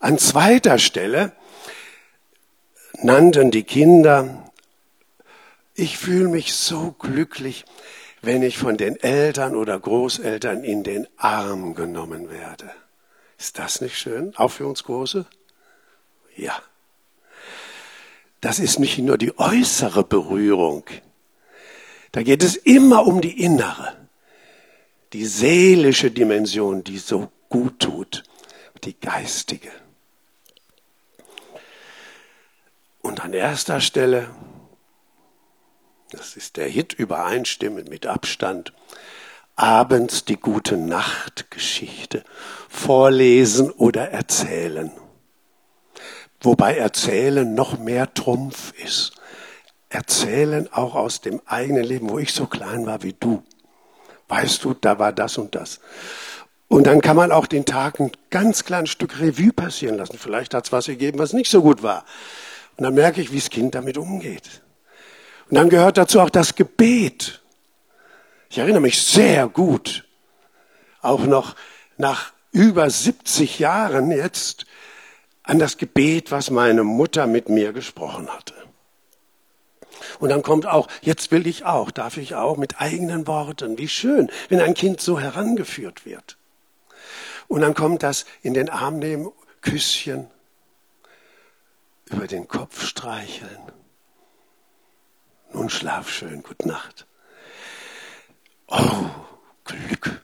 An 0.00 0.18
zweiter 0.18 0.78
Stelle 0.78 1.32
nannten 3.02 3.50
die 3.50 3.62
Kinder, 3.62 4.52
ich 5.74 5.98
fühle 5.98 6.28
mich 6.28 6.54
so 6.54 6.92
glücklich, 6.98 7.64
wenn 8.22 8.42
ich 8.42 8.58
von 8.58 8.76
den 8.76 8.96
Eltern 8.96 9.54
oder 9.54 9.78
Großeltern 9.78 10.64
in 10.64 10.82
den 10.82 11.06
Arm 11.16 11.74
genommen 11.74 12.30
werde. 12.30 12.70
Ist 13.38 13.58
das 13.58 13.80
nicht 13.80 13.98
schön? 13.98 14.34
Auch 14.36 14.50
für 14.50 14.66
uns 14.66 14.84
Große? 14.84 15.26
Ja 16.34 16.60
das 18.46 18.60
ist 18.60 18.78
nicht 18.78 18.96
nur 18.98 19.18
die 19.18 19.36
äußere 19.40 20.04
Berührung. 20.04 20.84
Da 22.12 22.22
geht 22.22 22.44
es 22.44 22.54
immer 22.54 23.04
um 23.04 23.20
die 23.20 23.42
innere, 23.42 23.96
die 25.12 25.26
seelische 25.26 26.12
Dimension, 26.12 26.84
die 26.84 26.98
so 26.98 27.32
gut 27.48 27.80
tut, 27.80 28.22
die 28.84 28.96
geistige. 29.00 29.72
Und 33.02 33.24
an 33.24 33.32
erster 33.32 33.80
Stelle, 33.80 34.30
das 36.12 36.36
ist 36.36 36.56
der 36.56 36.68
Hit 36.68 36.92
übereinstimmend 36.92 37.88
mit 37.90 38.06
Abstand, 38.06 38.72
abends 39.56 40.24
die 40.24 40.36
gute 40.36 40.76
Nachtgeschichte 40.76 42.22
vorlesen 42.68 43.72
oder 43.72 44.10
erzählen 44.10 44.92
wobei 46.46 46.76
Erzählen 46.76 47.54
noch 47.54 47.78
mehr 47.78 48.14
Trumpf 48.14 48.72
ist. 48.82 49.12
Erzählen 49.88 50.72
auch 50.72 50.94
aus 50.94 51.20
dem 51.20 51.42
eigenen 51.44 51.84
Leben, 51.84 52.08
wo 52.08 52.18
ich 52.18 52.32
so 52.32 52.46
klein 52.46 52.86
war 52.86 53.02
wie 53.02 53.12
du. 53.12 53.42
Weißt 54.28 54.64
du, 54.64 54.74
da 54.74 54.98
war 54.98 55.12
das 55.12 55.38
und 55.38 55.54
das. 55.54 55.80
Und 56.68 56.86
dann 56.86 57.00
kann 57.00 57.16
man 57.16 57.30
auch 57.30 57.46
den 57.46 57.64
Tag 57.64 58.00
ein 58.00 58.10
ganz 58.30 58.64
kleines 58.64 58.90
Stück 58.90 59.20
Revue 59.20 59.52
passieren 59.52 59.96
lassen. 59.96 60.18
Vielleicht 60.18 60.54
hat 60.54 60.66
es 60.66 60.72
was 60.72 60.86
gegeben, 60.86 61.18
was 61.18 61.32
nicht 61.32 61.50
so 61.50 61.62
gut 61.62 61.82
war. 61.82 62.04
Und 62.76 62.84
dann 62.84 62.94
merke 62.94 63.20
ich, 63.20 63.32
wie 63.32 63.38
das 63.38 63.50
Kind 63.50 63.74
damit 63.74 63.98
umgeht. 63.98 64.62
Und 65.48 65.56
dann 65.56 65.68
gehört 65.68 65.96
dazu 65.96 66.20
auch 66.20 66.30
das 66.30 66.56
Gebet. 66.56 67.40
Ich 68.50 68.58
erinnere 68.58 68.80
mich 68.80 69.00
sehr 69.00 69.46
gut, 69.48 70.04
auch 71.02 71.24
noch 71.24 71.54
nach 71.98 72.32
über 72.50 72.90
70 72.90 73.58
Jahren 73.58 74.10
jetzt, 74.10 74.65
an 75.46 75.58
das 75.58 75.78
Gebet, 75.78 76.30
was 76.32 76.50
meine 76.50 76.84
Mutter 76.84 77.26
mit 77.26 77.48
mir 77.48 77.72
gesprochen 77.72 78.28
hatte. 78.28 78.54
Und 80.18 80.28
dann 80.28 80.42
kommt 80.42 80.66
auch, 80.66 80.88
jetzt 81.02 81.30
will 81.30 81.46
ich 81.46 81.64
auch, 81.64 81.90
darf 81.90 82.16
ich 82.16 82.34
auch 82.34 82.56
mit 82.56 82.80
eigenen 82.80 83.26
Worten. 83.26 83.78
Wie 83.78 83.88
schön, 83.88 84.30
wenn 84.48 84.60
ein 84.60 84.74
Kind 84.74 85.00
so 85.00 85.18
herangeführt 85.18 86.04
wird. 86.04 86.36
Und 87.48 87.60
dann 87.60 87.74
kommt 87.74 88.02
das 88.02 88.26
in 88.42 88.54
den 88.54 88.68
Arm 88.68 88.98
nehmen, 88.98 89.30
Küsschen, 89.62 90.28
über 92.06 92.26
den 92.26 92.48
Kopf 92.48 92.84
streicheln. 92.84 93.72
Nun 95.52 95.70
schlaf 95.70 96.10
schön, 96.10 96.42
gute 96.42 96.68
Nacht. 96.68 97.06
Oh, 98.66 99.10
Glück. 99.64 100.22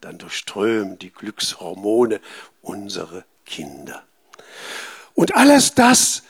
Dann 0.00 0.18
durchströmen 0.18 0.98
die 0.98 1.10
Glückshormone 1.10 2.20
unsere 2.60 3.24
Kinder. 3.46 4.04
Und 5.14 5.34
alles 5.34 5.74
das 5.74 6.22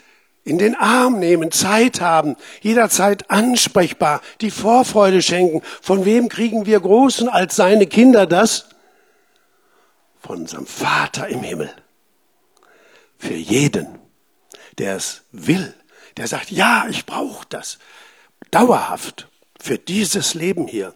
in 0.45 0.59
den 0.59 0.75
Arm 0.75 1.19
nehmen, 1.19 1.53
Zeit 1.53 2.01
haben, 2.01 2.37
jederzeit 2.61 3.31
ansprechbar, 3.31 4.21
die 4.41 4.51
Vorfreude 4.51 5.23
schenken. 5.23 5.63
Von 5.81 6.05
wem 6.05 6.29
kriegen 6.29 6.67
wir 6.67 6.81
Großen 6.81 7.29
als 7.29 7.57
seine 7.57 7.87
Kinder 7.87 8.27
das? 8.27 8.69
Von 10.21 10.41
unserem 10.41 10.67
Vater 10.67 11.29
im 11.29 11.43
Himmel. 11.43 11.73
Für 13.19 13.35
jeden, 13.35 13.99
der 14.79 14.97
es 14.97 15.23
will, 15.31 15.75
der 16.17 16.27
sagt, 16.27 16.51
ja, 16.51 16.87
ich 16.91 17.07
brauche 17.07 17.47
das. 17.49 17.79
Dauerhaft 18.51 19.29
für 19.61 19.79
dieses 19.79 20.35
Leben 20.35 20.67
hier. 20.67 20.95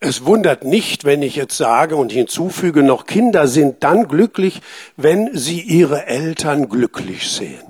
Es 0.00 0.24
wundert 0.24 0.62
nicht, 0.62 1.04
wenn 1.04 1.22
ich 1.22 1.34
jetzt 1.34 1.56
sage 1.56 1.96
und 1.96 2.12
hinzufüge 2.12 2.84
noch, 2.84 3.04
Kinder 3.04 3.48
sind 3.48 3.82
dann 3.82 4.06
glücklich, 4.06 4.62
wenn 4.96 5.36
sie 5.36 5.60
ihre 5.60 6.06
Eltern 6.06 6.68
glücklich 6.68 7.28
sehen. 7.30 7.66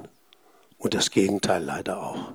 Und 0.77 0.93
das 0.93 1.11
Gegenteil 1.11 1.65
leider 1.65 2.03
auch. 2.03 2.33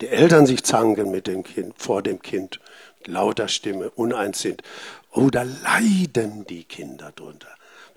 Die 0.00 0.08
Eltern 0.08 0.46
sich 0.46 0.62
zanken 0.62 1.10
mit 1.10 1.26
dem 1.26 1.42
Kind, 1.42 1.74
vor 1.76 2.02
dem 2.02 2.22
Kind, 2.22 2.60
mit 3.00 3.08
lauter 3.08 3.48
Stimme, 3.48 3.90
uneins 3.90 4.40
sind. 4.42 4.62
Oh, 5.10 5.28
da 5.28 5.42
leiden 5.42 6.46
die 6.46 6.62
Kinder 6.62 7.10
drunter. 7.10 7.48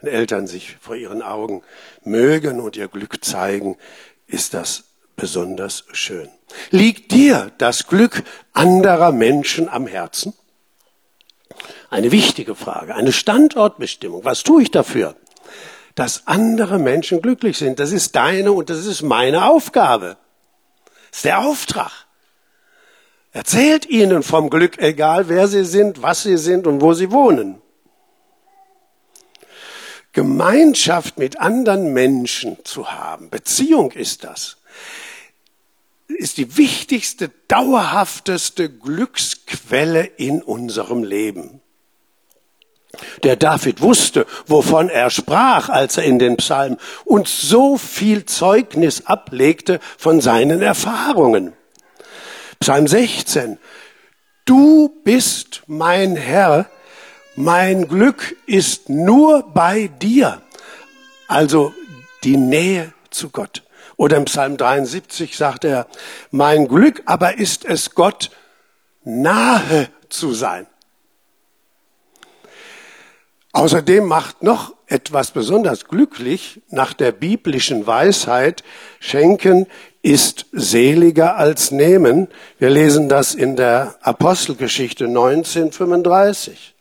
Wenn 0.02 0.12
Eltern 0.12 0.48
sich 0.48 0.78
vor 0.80 0.96
ihren 0.96 1.22
Augen 1.22 1.62
mögen 2.04 2.60
und 2.60 2.76
ihr 2.76 2.88
Glück 2.88 3.24
zeigen, 3.24 3.78
ist 4.26 4.56
das 4.56 4.86
besonders 5.16 5.84
schön. 5.92 6.30
Liegt 6.72 7.12
dir 7.12 7.52
das 7.60 7.86
Glück 7.86 8.24
anderer 8.54 9.12
Menschen 9.12 9.70
am 9.70 9.86
Herzen? 9.86 10.34
Eine 11.90 12.12
wichtige 12.12 12.56
Frage, 12.56 12.96
eine 12.96 13.12
Standortbestimmung. 13.12 14.24
Was 14.26 14.44
tue 14.44 14.64
ich 14.64 14.72
dafür? 14.72 15.16
Dass 15.96 16.28
andere 16.28 16.80
Menschen 16.80 17.22
glücklich 17.22 17.58
sind. 17.58 17.80
Das 17.80 17.92
ist 17.92 18.16
deine 18.16 18.52
und 18.52 18.70
das 18.70 18.86
ist 18.86 19.02
meine 19.02 19.50
Aufgabe. 19.50 20.18
Das 21.10 21.18
ist 21.18 21.26
der 21.26 21.40
Auftrag. 21.40 21.92
Erzählt 23.32 23.88
ihnen 23.88 24.24
vom 24.24 24.50
Glück, 24.50 24.80
egal 24.80 25.30
wer 25.30 25.48
sie 25.48 25.64
sind, 25.64 26.02
was 26.02 26.24
sie 26.24 26.38
sind 26.38 26.66
und 26.66 26.82
wo 26.82 26.94
sie 26.94 27.12
wohnen. 27.12 27.62
Gemeinschaft 30.14 31.20
mit 31.20 31.40
anderen 31.40 31.94
Menschen 31.94 32.58
zu 32.64 32.92
haben, 32.92 33.30
Beziehung 33.30 33.92
ist 33.92 34.24
das, 34.24 34.58
ist 36.08 36.38
die 36.38 36.58
wichtigste, 36.58 37.30
dauerhafteste 37.48 38.70
Glücksquelle 39.50 40.04
in 40.18 40.42
unserem 40.42 41.04
Leben. 41.04 41.62
Der 43.24 43.36
David 43.36 43.82
wusste, 43.82 44.26
wovon 44.48 44.90
er 44.90 45.10
sprach, 45.10 45.70
als 45.70 45.98
er 45.98 46.04
in 46.04 46.20
den 46.20 46.38
Psalmen 46.38 46.78
uns 47.06 47.42
so 47.42 47.78
viel 47.78 48.26
Zeugnis 48.26 49.06
ablegte 49.06 49.80
von 49.98 50.22
seinen 50.22 50.62
Erfahrungen. 50.62 51.54
Psalm 52.60 52.88
16. 52.88 53.58
Du 54.46 54.90
bist 55.04 55.62
mein 55.68 56.16
Herr, 56.16 56.68
mein 57.36 57.88
Glück 57.88 58.36
ist 58.48 58.90
nur 58.90 59.44
bei 59.54 59.88
dir. 59.88 60.42
Also 61.28 61.74
die 62.24 62.38
Nähe 62.38 62.92
zu 63.12 63.30
Gott. 63.30 63.64
Oder 63.98 64.18
im 64.18 64.26
Psalm 64.26 64.58
73 64.58 65.38
sagt 65.38 65.64
er, 65.64 65.86
mein 66.32 66.68
Glück 66.68 67.04
aber 67.06 67.38
ist 67.38 67.66
es 67.66 67.92
Gott 67.92 68.32
nahe 69.10 69.90
zu 70.10 70.34
sein. 70.34 70.68
Außerdem 73.52 74.06
macht 74.06 74.44
noch 74.44 74.76
etwas 74.88 75.32
besonders 75.32 75.86
glücklich 75.86 76.62
nach 76.70 76.94
der 76.94 77.12
biblischen 77.12 77.86
Weisheit, 77.88 78.64
schenken 79.00 79.68
ist 80.02 80.46
seliger 80.52 81.36
als 81.36 81.72
nehmen. 81.72 82.28
Wir 82.58 82.70
lesen 82.70 83.10
das 83.10 83.36
in 83.36 83.56
der 83.56 83.96
Apostelgeschichte 84.02 85.06
1935. 85.06 86.76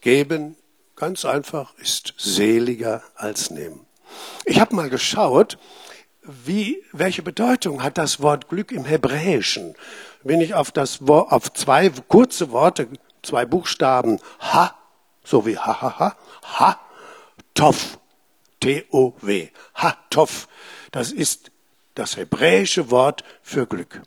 Geben, 0.00 0.56
ganz 0.96 1.24
einfach, 1.24 1.74
ist 1.78 2.14
seliger 2.16 3.02
als 3.16 3.50
nehmen. 3.50 3.80
Ich 4.44 4.60
habe 4.60 4.76
mal 4.76 4.90
geschaut, 4.90 5.58
wie, 6.22 6.84
welche 6.92 7.22
Bedeutung 7.22 7.82
hat 7.82 7.98
das 7.98 8.20
Wort 8.20 8.48
Glück 8.48 8.70
im 8.70 8.84
Hebräischen? 8.84 9.74
Bin 10.24 10.40
ich 10.40 10.54
auf 10.54 10.72
das 10.72 11.00
auf 11.02 11.52
zwei 11.52 11.90
kurze 11.90 12.50
Worte, 12.50 12.88
zwei 13.22 13.44
Buchstaben 13.44 14.18
Ha 14.40 14.78
so 15.28 15.44
wie 15.44 15.58
ha 15.58 15.80
ha 15.80 15.98
ha, 15.98 16.16
ha, 16.58 16.80
tov, 17.54 17.98
T-O-W, 18.60 19.48
ha, 19.74 19.96
tov. 20.10 20.48
Das 20.90 21.12
ist 21.12 21.50
das 21.94 22.16
hebräische 22.16 22.90
Wort 22.90 23.24
für 23.42 23.66
Glück. 23.66 24.00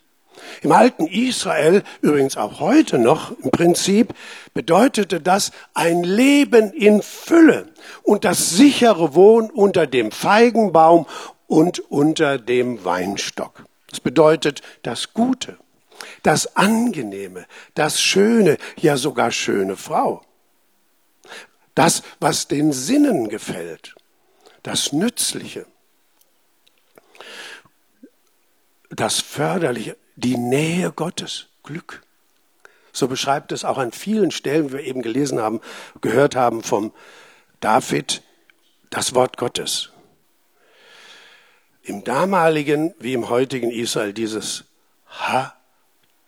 Im 0.63 0.71
alten 0.71 1.05
Israel, 1.05 1.83
übrigens 2.01 2.37
auch 2.37 2.59
heute 2.59 2.97
noch 2.97 3.31
im 3.39 3.51
Prinzip, 3.51 4.15
bedeutete 4.55 5.21
das 5.21 5.51
ein 5.75 6.03
Leben 6.03 6.73
in 6.73 7.03
Fülle 7.03 7.67
und 8.01 8.25
das 8.25 8.49
sichere 8.49 9.13
Wohnen 9.13 9.51
unter 9.51 9.85
dem 9.85 10.11
Feigenbaum 10.11 11.05
und 11.47 11.79
unter 11.91 12.39
dem 12.39 12.83
Weinstock. 12.83 13.65
Das 13.89 13.99
bedeutet 13.99 14.61
das 14.81 15.13
Gute, 15.13 15.57
das 16.23 16.55
Angenehme, 16.55 17.45
das 17.73 18.01
Schöne, 18.01 18.57
ja 18.77 18.97
sogar 18.97 19.31
schöne 19.31 19.77
Frau 19.77 20.23
das, 21.75 22.03
was 22.19 22.47
den 22.47 22.73
Sinnen 22.73 23.29
gefällt, 23.29 23.95
das 24.63 24.91
Nützliche, 24.91 25.65
das 28.89 29.21
Förderliche, 29.21 29.97
die 30.15 30.37
Nähe 30.37 30.91
Gottes, 30.91 31.47
Glück. 31.63 32.03
So 32.91 33.07
beschreibt 33.07 33.53
es 33.53 33.63
auch 33.63 33.77
an 33.77 33.93
vielen 33.93 34.31
Stellen, 34.31 34.69
wie 34.69 34.73
wir 34.73 34.83
eben 34.83 35.01
gelesen 35.01 35.39
haben, 35.39 35.61
gehört 36.01 36.35
haben 36.35 36.61
vom 36.61 36.93
David, 37.61 38.21
das 38.89 39.15
Wort 39.15 39.37
Gottes. 39.37 39.91
Im 41.83 42.03
damaligen 42.03 42.93
wie 42.99 43.13
im 43.13 43.29
heutigen 43.29 43.71
Israel 43.71 44.13
dieses 44.13 44.65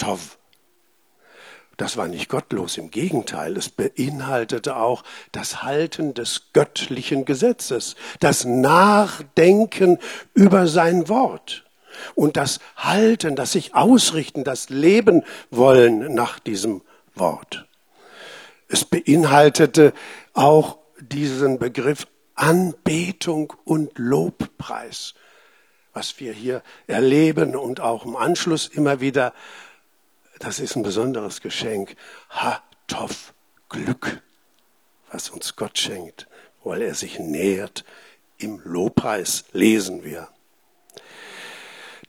Ha-Tov, 0.01 0.37
das 1.77 1.97
war 1.97 2.07
nicht 2.07 2.29
gottlos, 2.29 2.77
im 2.77 2.91
Gegenteil, 2.91 3.57
es 3.57 3.69
beinhaltete 3.69 4.75
auch 4.75 5.03
das 5.31 5.63
Halten 5.63 6.13
des 6.13 6.53
göttlichen 6.53 7.25
Gesetzes, 7.25 7.95
das 8.19 8.45
Nachdenken 8.45 9.97
über 10.33 10.67
sein 10.67 11.09
Wort 11.09 11.65
und 12.15 12.37
das 12.37 12.59
Halten, 12.75 13.35
das 13.35 13.53
sich 13.53 13.73
ausrichten, 13.73 14.43
das 14.43 14.69
Leben 14.69 15.23
wollen 15.49 16.13
nach 16.13 16.39
diesem 16.39 16.81
Wort. 17.15 17.67
Es 18.67 18.85
beinhaltete 18.85 19.93
auch 20.33 20.77
diesen 20.99 21.59
Begriff 21.59 22.07
Anbetung 22.35 23.53
und 23.63 23.97
Lobpreis, 23.97 25.13
was 25.93 26.19
wir 26.19 26.33
hier 26.33 26.63
erleben 26.87 27.55
und 27.55 27.79
auch 27.79 28.05
im 28.05 28.15
Anschluss 28.15 28.67
immer 28.67 28.99
wieder 28.99 29.33
das 30.39 30.59
ist 30.59 30.75
ein 30.75 30.83
besonderes 30.83 31.41
Geschenk. 31.41 31.95
Ha, 32.29 32.61
Toff, 32.87 33.33
Glück, 33.69 34.21
was 35.11 35.29
uns 35.29 35.55
Gott 35.55 35.77
schenkt, 35.77 36.27
weil 36.63 36.81
er 36.81 36.95
sich 36.95 37.19
nähert. 37.19 37.83
Im 38.37 38.59
Lobpreis 38.63 39.45
lesen 39.53 40.03
wir. 40.03 40.27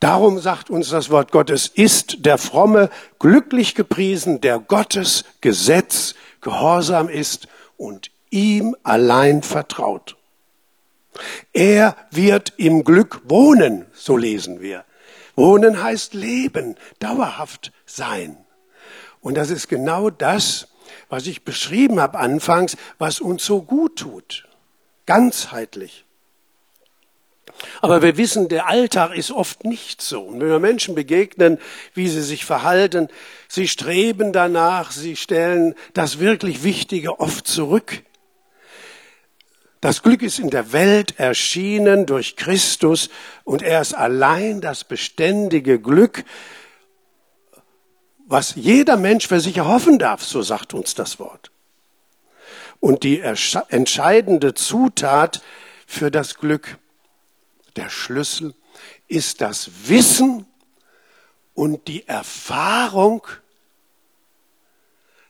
Darum 0.00 0.38
sagt 0.38 0.68
uns 0.68 0.90
das 0.90 1.10
Wort 1.10 1.32
Gottes, 1.32 1.66
ist 1.66 2.26
der 2.26 2.38
Fromme 2.38 2.90
glücklich 3.18 3.74
gepriesen, 3.74 4.40
der 4.40 4.58
Gottes 4.58 5.24
Gesetz 5.40 6.14
gehorsam 6.40 7.08
ist 7.08 7.48
und 7.76 8.10
ihm 8.30 8.76
allein 8.82 9.42
vertraut. 9.42 10.16
Er 11.52 11.96
wird 12.10 12.52
im 12.56 12.84
Glück 12.84 13.22
wohnen, 13.24 13.86
so 13.94 14.16
lesen 14.16 14.60
wir. 14.60 14.84
Wohnen 15.36 15.82
heißt 15.82 16.14
leben, 16.14 16.76
dauerhaft 16.98 17.72
sein. 17.86 18.36
Und 19.20 19.34
das 19.36 19.50
ist 19.50 19.68
genau 19.68 20.10
das, 20.10 20.68
was 21.08 21.26
ich 21.26 21.44
beschrieben 21.44 22.00
habe 22.00 22.18
anfangs, 22.18 22.76
was 22.98 23.20
uns 23.20 23.44
so 23.44 23.62
gut 23.62 23.96
tut. 23.96 24.46
Ganzheitlich. 25.06 26.04
Aber 27.80 28.02
wir 28.02 28.16
wissen, 28.16 28.48
der 28.48 28.68
Alltag 28.68 29.16
ist 29.16 29.30
oft 29.30 29.64
nicht 29.64 30.02
so. 30.02 30.22
Und 30.22 30.40
wenn 30.40 30.48
wir 30.48 30.58
Menschen 30.58 30.94
begegnen, 30.94 31.58
wie 31.94 32.08
sie 32.08 32.22
sich 32.22 32.44
verhalten, 32.44 33.08
sie 33.48 33.68
streben 33.68 34.32
danach, 34.32 34.90
sie 34.90 35.16
stellen 35.16 35.74
das 35.92 36.18
wirklich 36.18 36.64
Wichtige 36.64 37.20
oft 37.20 37.46
zurück. 37.46 38.02
Das 39.80 40.02
Glück 40.02 40.22
ist 40.22 40.38
in 40.38 40.48
der 40.48 40.72
Welt 40.72 41.18
erschienen 41.20 42.06
durch 42.06 42.36
Christus 42.36 43.10
und 43.44 43.60
er 43.60 43.82
ist 43.82 43.92
allein 43.92 44.62
das 44.62 44.82
beständige 44.82 45.78
Glück, 45.78 46.24
was 48.26 48.54
jeder 48.54 48.96
Mensch 48.96 49.28
für 49.28 49.40
sich 49.40 49.56
erhoffen 49.56 49.98
darf, 49.98 50.22
so 50.22 50.42
sagt 50.42 50.74
uns 50.74 50.94
das 50.94 51.18
Wort. 51.18 51.50
Und 52.80 53.02
die 53.02 53.20
entscheidende 53.20 54.54
Zutat 54.54 55.42
für 55.86 56.10
das 56.10 56.36
Glück 56.36 56.78
der 57.76 57.88
Schlüssel 57.88 58.54
ist 59.08 59.40
das 59.40 59.70
Wissen 59.86 60.46
und 61.54 61.88
die 61.88 62.06
Erfahrung. 62.06 63.26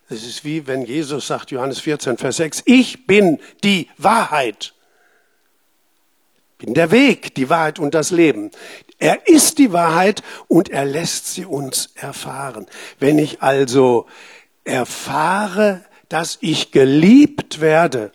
Es 0.08 0.24
ist 0.24 0.44
wie 0.44 0.66
wenn 0.66 0.84
Jesus 0.84 1.26
sagt, 1.26 1.50
Johannes 1.50 1.80
14, 1.80 2.18
Vers 2.18 2.36
6, 2.36 2.62
ich 2.66 3.06
bin 3.06 3.40
die 3.62 3.88
Wahrheit. 3.98 4.74
Bin 6.58 6.74
der 6.74 6.90
Weg, 6.90 7.34
die 7.34 7.48
Wahrheit 7.48 7.78
und 7.78 7.94
das 7.94 8.10
Leben. 8.10 8.50
Er 9.04 9.28
ist 9.28 9.58
die 9.58 9.70
Wahrheit 9.70 10.22
und 10.48 10.70
er 10.70 10.86
lässt 10.86 11.26
sie 11.26 11.44
uns 11.44 11.90
erfahren. 11.94 12.64
Wenn 12.98 13.18
ich 13.18 13.42
also 13.42 14.06
erfahre, 14.64 15.84
dass 16.08 16.38
ich 16.40 16.72
geliebt 16.72 17.60
werde 17.60 18.12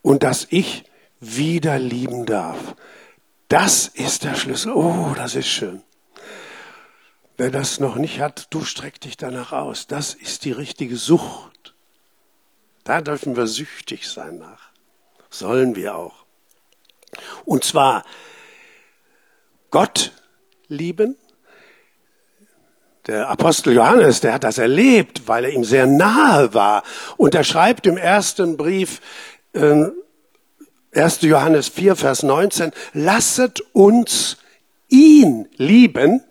und 0.00 0.22
dass 0.22 0.46
ich 0.48 0.84
wieder 1.20 1.78
lieben 1.78 2.24
darf. 2.24 2.76
Das 3.48 3.88
ist 3.88 4.24
der 4.24 4.36
Schlüssel. 4.36 4.72
Oh, 4.72 5.12
das 5.14 5.34
ist 5.34 5.48
schön. 5.48 5.82
Wer 7.36 7.50
das 7.50 7.80
noch 7.80 7.96
nicht 7.96 8.20
hat, 8.20 8.46
du 8.48 8.64
streck 8.64 9.02
dich 9.02 9.18
danach 9.18 9.52
aus. 9.52 9.86
Das 9.86 10.14
ist 10.14 10.46
die 10.46 10.52
richtige 10.52 10.96
Sucht. 10.96 11.74
Da 12.84 13.02
dürfen 13.02 13.36
wir 13.36 13.48
süchtig 13.48 14.08
sein 14.08 14.38
nach. 14.38 14.70
Sollen 15.28 15.76
wir 15.76 15.94
auch. 15.94 16.24
Und 17.44 17.64
zwar 17.64 18.02
Gott 19.70 20.12
lieben. 20.68 21.16
Der 23.06 23.28
Apostel 23.30 23.72
Johannes, 23.72 24.20
der 24.20 24.34
hat 24.34 24.44
das 24.44 24.58
erlebt, 24.58 25.22
weil 25.26 25.46
er 25.46 25.52
ihm 25.52 25.64
sehr 25.64 25.86
nahe 25.86 26.52
war. 26.52 26.82
Und 27.16 27.34
er 27.34 27.42
schreibt 27.42 27.86
im 27.86 27.96
ersten 27.96 28.58
Brief, 28.58 29.00
äh, 29.54 29.86
1. 30.94 31.22
Johannes 31.22 31.68
4, 31.68 31.96
Vers 31.96 32.22
19, 32.22 32.70
lasset 32.92 33.60
uns 33.72 34.36
ihn 34.88 35.48
lieben, 35.56 36.22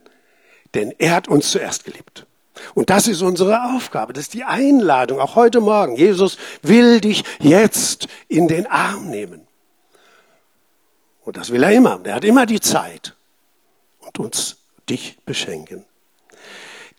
denn 0.75 0.93
er 0.99 1.15
hat 1.15 1.27
uns 1.27 1.51
zuerst 1.51 1.85
geliebt. 1.85 2.27
Und 2.73 2.89
das 2.89 3.07
ist 3.07 3.21
unsere 3.21 3.75
Aufgabe, 3.75 4.13
das 4.13 4.25
ist 4.25 4.33
die 4.33 4.43
Einladung, 4.43 5.19
auch 5.19 5.35
heute 5.35 5.61
Morgen. 5.61 5.95
Jesus 5.95 6.37
will 6.61 7.01
dich 7.01 7.23
jetzt 7.39 8.07
in 8.27 8.47
den 8.47 8.67
Arm 8.67 9.09
nehmen. 9.09 9.47
Und 11.23 11.37
das 11.37 11.51
will 11.51 11.63
er 11.63 11.71
immer. 11.71 11.99
Er 12.03 12.15
hat 12.15 12.23
immer 12.23 12.45
die 12.45 12.59
Zeit 12.59 13.16
und 14.07 14.19
uns 14.19 14.57
dich 14.89 15.17
beschenken. 15.25 15.85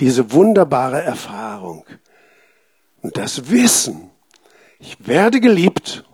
Diese 0.01 0.33
wunderbare 0.33 1.03
Erfahrung 1.03 1.85
und 3.03 3.17
das 3.17 3.51
Wissen, 3.51 4.11
ich 4.79 5.07
werde 5.07 5.41
geliebt 5.41 6.05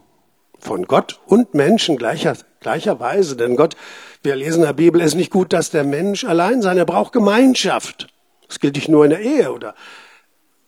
von 0.59 0.87
Gott 0.87 1.21
und 1.27 1.55
Menschen 1.55 1.99
gleicher, 1.99 2.37
gleicherweise. 2.61 3.37
Denn 3.37 3.57
Gott, 3.57 3.77
wir 4.23 4.37
lesen 4.37 4.61
in 4.61 4.67
der 4.67 4.73
Bibel, 4.73 5.01
ist 5.03 5.15
nicht 5.15 5.31
gut, 5.31 5.53
dass 5.53 5.71
der 5.71 5.85
Mensch 5.85 6.25
allein 6.25 6.63
sein. 6.63 6.79
Er 6.79 6.87
braucht 6.87 7.13
Gemeinschaft. 7.13 8.09
Das 8.49 8.61
gilt 8.61 8.77
nicht 8.77 8.89
nur 8.89 9.05
in 9.05 9.11
der 9.11 9.21
Ehe 9.21 9.53
oder 9.53 9.75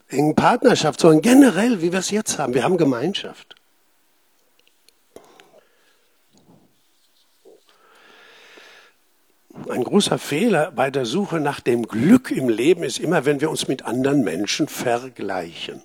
engen 0.09 0.35
Partnerschaft, 0.35 1.01
sondern 1.01 1.23
generell, 1.23 1.81
wie 1.81 1.93
wir 1.93 1.99
es 1.99 2.11
jetzt 2.11 2.39
haben. 2.39 2.55
Wir 2.55 2.65
haben 2.65 2.77
Gemeinschaft. 2.77 3.57
Ein 9.69 9.85
großer 9.85 10.19
Fehler 10.19 10.71
bei 10.71 10.91
der 10.91 11.07
Suche 11.07 11.41
nach 11.41 11.61
dem 11.61 11.89
Glück 11.89 12.31
im 12.31 12.49
Leben 12.49 12.85
ist 12.85 12.99
immer, 12.99 13.25
wenn 13.25 13.41
wir 13.41 13.51
uns 13.51 13.67
mit 13.67 13.85
anderen 13.85 14.23
Menschen 14.23 14.69
vergleichen. 14.69 15.83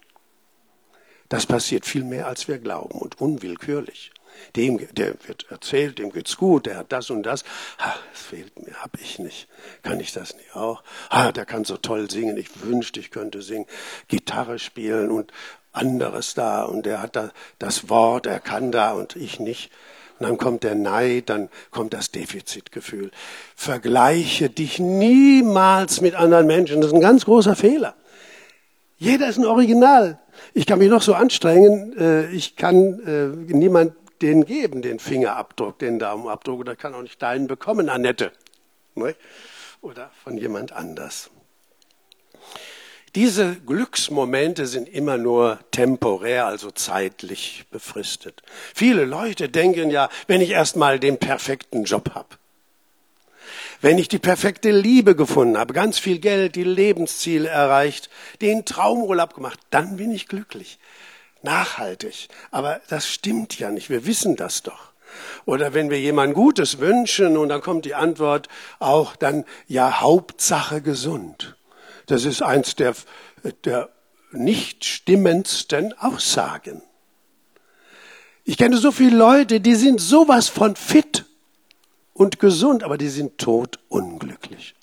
Das 1.29 1.45
passiert 1.45 1.85
viel 1.85 2.03
mehr, 2.03 2.27
als 2.27 2.47
wir 2.47 2.59
glauben 2.59 2.99
und 2.99 3.19
unwillkürlich. 3.19 4.11
Dem, 4.55 4.79
der 4.93 5.15
wird 5.25 5.49
erzählt, 5.49 5.97
dem 5.99 6.11
geht's 6.11 6.37
gut, 6.37 6.65
der 6.65 6.77
hat 6.77 6.91
das 6.91 7.09
und 7.09 7.23
das. 7.23 7.43
Ha, 7.79 7.95
es 8.13 8.21
fehlt 8.21 8.59
mir, 8.65 8.73
hab 8.81 8.99
ich 8.99 9.19
nicht. 9.19 9.47
Kann 9.81 9.99
ich 9.99 10.11
das 10.11 10.35
nicht 10.35 10.55
auch? 10.55 10.83
Ha, 11.09 11.31
der 11.31 11.45
kann 11.45 11.63
so 11.63 11.77
toll 11.77 12.09
singen. 12.09 12.37
Ich 12.37 12.63
wünschte, 12.63 12.99
ich 12.99 13.11
könnte 13.11 13.41
singen, 13.41 13.65
Gitarre 14.07 14.59
spielen 14.59 15.09
und 15.09 15.31
anderes 15.71 16.33
da 16.33 16.63
und 16.63 16.85
der 16.85 17.01
hat 17.01 17.15
da 17.15 17.31
das 17.59 17.89
Wort, 17.89 18.25
er 18.25 18.39
kann 18.39 18.71
da 18.71 18.91
und 18.91 19.15
ich 19.15 19.39
nicht. 19.39 19.71
Und 20.21 20.27
dann 20.27 20.37
kommt 20.37 20.63
der 20.63 20.75
Neid, 20.75 21.31
dann 21.31 21.49
kommt 21.71 21.93
das 21.93 22.11
Defizitgefühl. 22.11 23.09
Vergleiche 23.55 24.51
dich 24.51 24.77
niemals 24.77 25.99
mit 25.99 26.13
anderen 26.13 26.45
Menschen. 26.45 26.79
Das 26.79 26.91
ist 26.91 26.93
ein 26.93 27.01
ganz 27.01 27.25
großer 27.25 27.55
Fehler. 27.55 27.95
Jeder 28.99 29.29
ist 29.29 29.39
ein 29.39 29.47
Original. 29.47 30.19
Ich 30.53 30.67
kann 30.67 30.77
mich 30.77 30.91
noch 30.91 31.01
so 31.01 31.15
anstrengen, 31.15 31.97
äh, 31.97 32.29
ich 32.29 32.55
kann 32.55 32.99
äh, 32.99 33.51
niemand 33.51 33.93
den 34.21 34.45
geben, 34.45 34.83
den 34.83 34.99
Fingerabdruck, 34.99 35.79
den 35.79 35.97
Daumenabdruck, 35.97 36.59
oder 36.59 36.75
kann 36.75 36.93
auch 36.93 37.01
nicht 37.01 37.19
deinen 37.19 37.47
bekommen, 37.47 37.89
Annette. 37.89 38.31
Ne? 38.93 39.15
Oder 39.81 40.11
von 40.23 40.37
jemand 40.37 40.71
anders. 40.71 41.31
Diese 43.15 43.55
Glücksmomente 43.55 44.67
sind 44.67 44.87
immer 44.87 45.17
nur 45.17 45.59
temporär, 45.71 46.45
also 46.45 46.71
zeitlich 46.71 47.65
befristet. 47.69 48.41
Viele 48.73 49.03
Leute 49.03 49.49
denken 49.49 49.91
ja, 49.91 50.09
wenn 50.27 50.39
ich 50.39 50.51
erst 50.51 50.77
mal 50.77 50.97
den 50.97 51.17
perfekten 51.17 51.83
Job 51.83 52.11
habe, 52.15 52.29
wenn 53.81 53.97
ich 53.97 54.07
die 54.07 54.19
perfekte 54.19 54.71
Liebe 54.71 55.15
gefunden 55.15 55.57
habe, 55.57 55.73
ganz 55.73 55.99
viel 55.99 56.19
Geld, 56.19 56.55
die 56.55 56.63
Lebensziele 56.63 57.49
erreicht, 57.49 58.09
den 58.39 58.63
Traumurlaub 58.63 59.33
gemacht, 59.33 59.59
dann 59.71 59.97
bin 59.97 60.11
ich 60.11 60.27
glücklich. 60.27 60.79
Nachhaltig. 61.41 62.29
Aber 62.51 62.79
das 62.89 63.07
stimmt 63.07 63.57
ja 63.59 63.71
nicht. 63.71 63.89
Wir 63.89 64.05
wissen 64.05 64.35
das 64.35 64.61
doch. 64.61 64.91
Oder 65.45 65.73
wenn 65.73 65.89
wir 65.89 65.99
jemand 65.99 66.33
Gutes 66.33 66.79
wünschen 66.79 67.35
und 67.35 67.49
dann 67.49 67.61
kommt 67.61 67.83
die 67.83 67.95
Antwort 67.95 68.47
auch 68.79 69.15
dann, 69.15 69.43
ja, 69.67 69.99
Hauptsache 69.99 70.81
gesund. 70.81 71.57
Das 72.05 72.25
ist 72.25 72.41
eins 72.41 72.75
der, 72.75 72.95
der 73.65 73.89
nicht 74.31 74.85
stimmendsten 74.85 75.93
Aussagen. 75.97 76.81
Ich 78.43 78.57
kenne 78.57 78.77
so 78.77 78.91
viele 78.91 79.15
Leute, 79.15 79.59
die 79.59 79.75
sind 79.75 80.01
sowas 80.01 80.47
von 80.47 80.75
fit 80.75 81.25
und 82.13 82.39
gesund, 82.39 82.83
aber 82.83 82.97
die 82.97 83.09
sind 83.09 83.37
tot 83.37 83.79
unglücklich. 83.87 84.75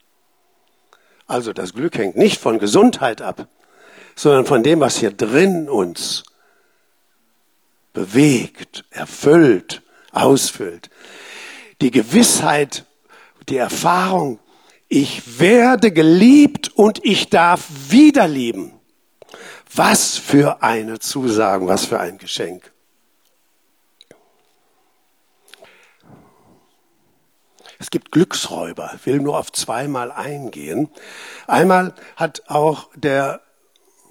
Also 1.27 1.53
das 1.53 1.75
Glück 1.75 1.99
hängt 1.99 2.17
nicht 2.17 2.41
von 2.41 2.59
Gesundheit 2.59 3.21
ab, 3.21 3.49
sondern 4.17 4.47
von 4.47 4.63
dem, 4.63 4.81
was 4.81 4.97
hier 4.97 5.11
drin 5.11 5.69
uns 5.69 6.25
bewegt, 7.93 8.85
erfüllt, 8.91 9.83
ausfüllt. 10.13 10.89
Die 11.81 11.91
Gewissheit, 11.91 12.85
die 13.49 13.57
Erfahrung, 13.57 14.39
ich 14.89 15.39
werde 15.39 15.93
geliebt 15.93 16.71
und 16.75 17.05
ich 17.05 17.29
darf 17.29 17.67
wieder 17.89 18.27
lieben. 18.27 18.73
Was 19.75 20.17
für 20.17 20.63
eine 20.63 20.99
Zusagen, 20.99 21.69
was 21.69 21.85
für 21.85 22.01
ein 22.01 22.19
Geschenk. 22.19 22.73
Es 27.79 27.91
gibt 27.91 28.11
Glücksräuber, 28.11 28.93
ich 28.97 29.07
will 29.07 29.21
nur 29.21 29.39
auf 29.39 29.53
zweimal 29.53 30.11
eingehen. 30.11 30.89
Einmal 31.47 31.95
hat 32.17 32.43
auch 32.49 32.89
der 32.97 33.41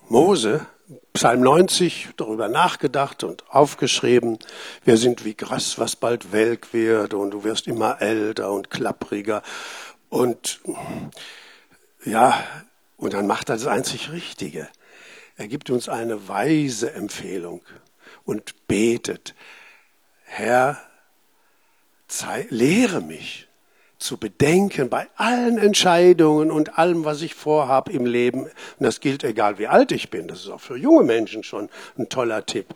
Mose 0.07 0.65
Psalm 1.11 1.41
90 1.41 2.09
darüber 2.15 2.47
nachgedacht 2.47 3.23
und 3.23 3.43
aufgeschrieben, 3.49 4.39
wir 4.85 4.97
sind 4.97 5.25
wie 5.25 5.33
Gras, 5.33 5.79
was 5.79 5.95
bald 5.95 6.31
welk 6.31 6.73
wird 6.73 7.13
und 7.13 7.31
du 7.31 7.43
wirst 7.43 7.67
immer 7.67 8.01
älter 8.01 8.51
und 8.51 8.69
klappriger. 8.69 9.41
Und 10.09 10.59
ja, 12.05 12.43
und 12.97 13.13
dann 13.13 13.27
macht 13.27 13.49
er 13.49 13.55
das 13.55 13.67
einzig 13.67 14.11
Richtige. 14.11 14.67
Er 15.35 15.47
gibt 15.47 15.69
uns 15.69 15.87
eine 15.87 16.27
weise 16.27 16.93
Empfehlung 16.93 17.61
und 18.25 18.67
betet, 18.67 19.35
Herr, 20.23 20.81
lehre 22.49 23.01
mich, 23.01 23.47
zu 23.99 24.17
bedenken 24.17 24.89
bei 24.89 25.07
allen 25.15 25.57
Entscheidungen 25.57 26.51
und 26.51 26.77
allem, 26.77 27.03
was 27.03 27.21
ich 27.21 27.33
vorhabe 27.33 27.91
im 27.91 28.05
Leben. 28.05 28.43
Und 28.43 28.53
das 28.79 28.99
gilt 28.99 29.23
egal, 29.23 29.57
wie 29.57 29.67
alt 29.67 29.91
ich 29.91 30.09
bin. 30.09 30.27
Das 30.27 30.41
ist 30.41 30.49
auch 30.49 30.61
für 30.61 30.77
junge 30.77 31.03
Menschen 31.03 31.43
schon 31.43 31.69
ein 31.97 32.07
toller 32.07 32.45
Tipp. 32.45 32.67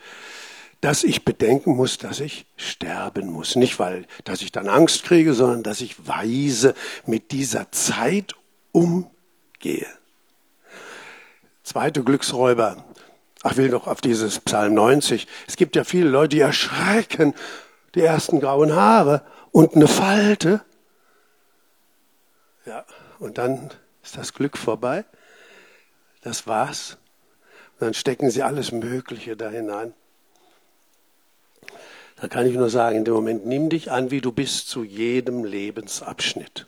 Dass 0.82 1.04
ich 1.04 1.24
bedenken 1.24 1.76
muss, 1.76 2.00
dass 2.00 2.20
ich 2.20 2.48
sterben 2.58 3.28
muss. 3.28 3.56
Nicht, 3.56 3.78
weil, 3.78 4.08
dass 4.24 4.42
ich 4.42 4.52
dann 4.52 4.68
Angst 4.68 5.04
kriege, 5.04 5.36
sondern 5.36 5.62
dass 5.62 5.80
ich 5.80 6.08
weise 6.08 6.74
mit 7.06 7.32
dieser 7.32 7.72
Zeit 7.72 8.34
umgehe. 8.72 9.88
Zweite 11.64 12.04
Glücksräuber. 12.04 12.84
Ach, 13.44 13.58
will 13.58 13.70
doch 13.70 13.88
auf 13.88 14.02
dieses 14.02 14.40
Psalm 14.40 14.74
90. 14.74 15.28
Es 15.48 15.56
gibt 15.56 15.76
ja 15.76 15.84
viele 15.84 16.10
Leute, 16.10 16.30
die 16.30 16.42
erschrecken, 16.42 17.36
die 17.94 18.02
ersten 18.02 18.40
grauen 18.40 18.76
Haare 18.76 19.24
und 19.52 19.76
eine 19.76 19.88
Falte. 19.88 20.62
Ja, 22.66 22.86
und 23.20 23.38
dann 23.38 23.70
ist 24.04 24.18
das 24.18 24.34
Glück 24.34 24.58
vorbei. 24.58 25.06
Das 26.22 26.48
war's. 26.48 26.98
Und 27.74 27.88
dann 27.88 27.94
stecken 27.94 28.32
sie 28.32 28.42
alles 28.42 28.72
Mögliche 28.72 29.36
da 29.36 29.50
hinein. 29.50 29.94
Da 32.22 32.28
kann 32.28 32.46
ich 32.46 32.54
nur 32.54 32.70
sagen, 32.70 32.98
in 32.98 33.04
dem 33.04 33.16
Moment 33.16 33.48
nimm 33.48 33.70
dich 33.70 33.92
an, 33.92 34.12
wie 34.12 34.22
du 34.22 34.32
bist 34.32 34.70
zu 34.70 34.84
jedem 34.84 35.44
Lebensabschnitt. 35.44 36.68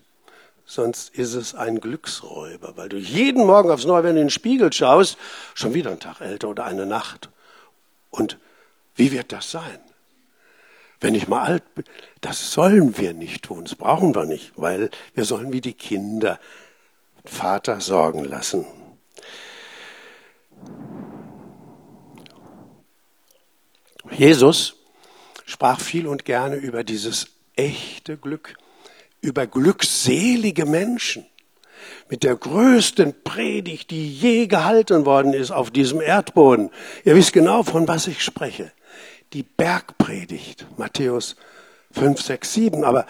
Sonst 0.65 1.13
ist 1.13 1.35
es 1.35 1.53
ein 1.53 1.79
Glücksräuber, 1.79 2.75
weil 2.75 2.89
du 2.89 2.97
jeden 2.97 3.45
Morgen 3.45 3.69
aufs 3.69 3.85
Neue, 3.85 4.03
wenn 4.03 4.15
du 4.15 4.21
in 4.21 4.27
den 4.27 4.31
Spiegel 4.31 4.73
schaust, 4.73 5.15
schon 5.53 5.75
wieder 5.75 5.91
ein 5.91 5.99
Tag 5.99 6.21
älter 6.21 6.49
oder 6.49 6.65
eine 6.65 6.87
Nacht. 6.87 7.29
Und 8.09 8.39
wie 8.95 9.11
wird 9.11 9.31
das 9.31 9.51
sein? 9.51 9.79
Wenn 10.99 11.13
ich 11.13 11.27
mal 11.27 11.43
alt 11.43 11.75
bin, 11.75 11.85
das 12.21 12.51
sollen 12.51 12.97
wir 12.97 13.13
nicht 13.13 13.43
tun, 13.43 13.65
das 13.65 13.75
brauchen 13.75 14.15
wir 14.15 14.25
nicht, 14.25 14.53
weil 14.55 14.89
wir 15.13 15.25
sollen 15.25 15.53
wie 15.53 15.61
die 15.61 15.73
Kinder 15.73 16.39
Vater 17.25 17.79
sorgen 17.79 18.25
lassen. 18.25 18.65
Jesus 24.09 24.77
sprach 25.53 25.79
viel 25.79 26.07
und 26.07 26.25
gerne 26.25 26.55
über 26.55 26.83
dieses 26.83 27.27
echte 27.55 28.17
Glück, 28.17 28.55
über 29.21 29.45
glückselige 29.45 30.65
Menschen. 30.65 31.25
Mit 32.09 32.23
der 32.23 32.35
größten 32.35 33.23
Predigt, 33.23 33.91
die 33.91 34.11
je 34.11 34.47
gehalten 34.47 35.05
worden 35.05 35.33
ist 35.33 35.51
auf 35.51 35.69
diesem 35.69 36.01
Erdboden. 36.01 36.71
Ihr 37.03 37.15
wisst 37.15 37.33
genau, 37.33 37.61
von 37.61 37.87
was 37.87 38.07
ich 38.07 38.23
spreche. 38.23 38.71
Die 39.33 39.43
Bergpredigt, 39.43 40.65
Matthäus 40.77 41.35
5, 41.91 42.21
6, 42.21 42.53
7. 42.53 42.83
Aber 42.83 43.05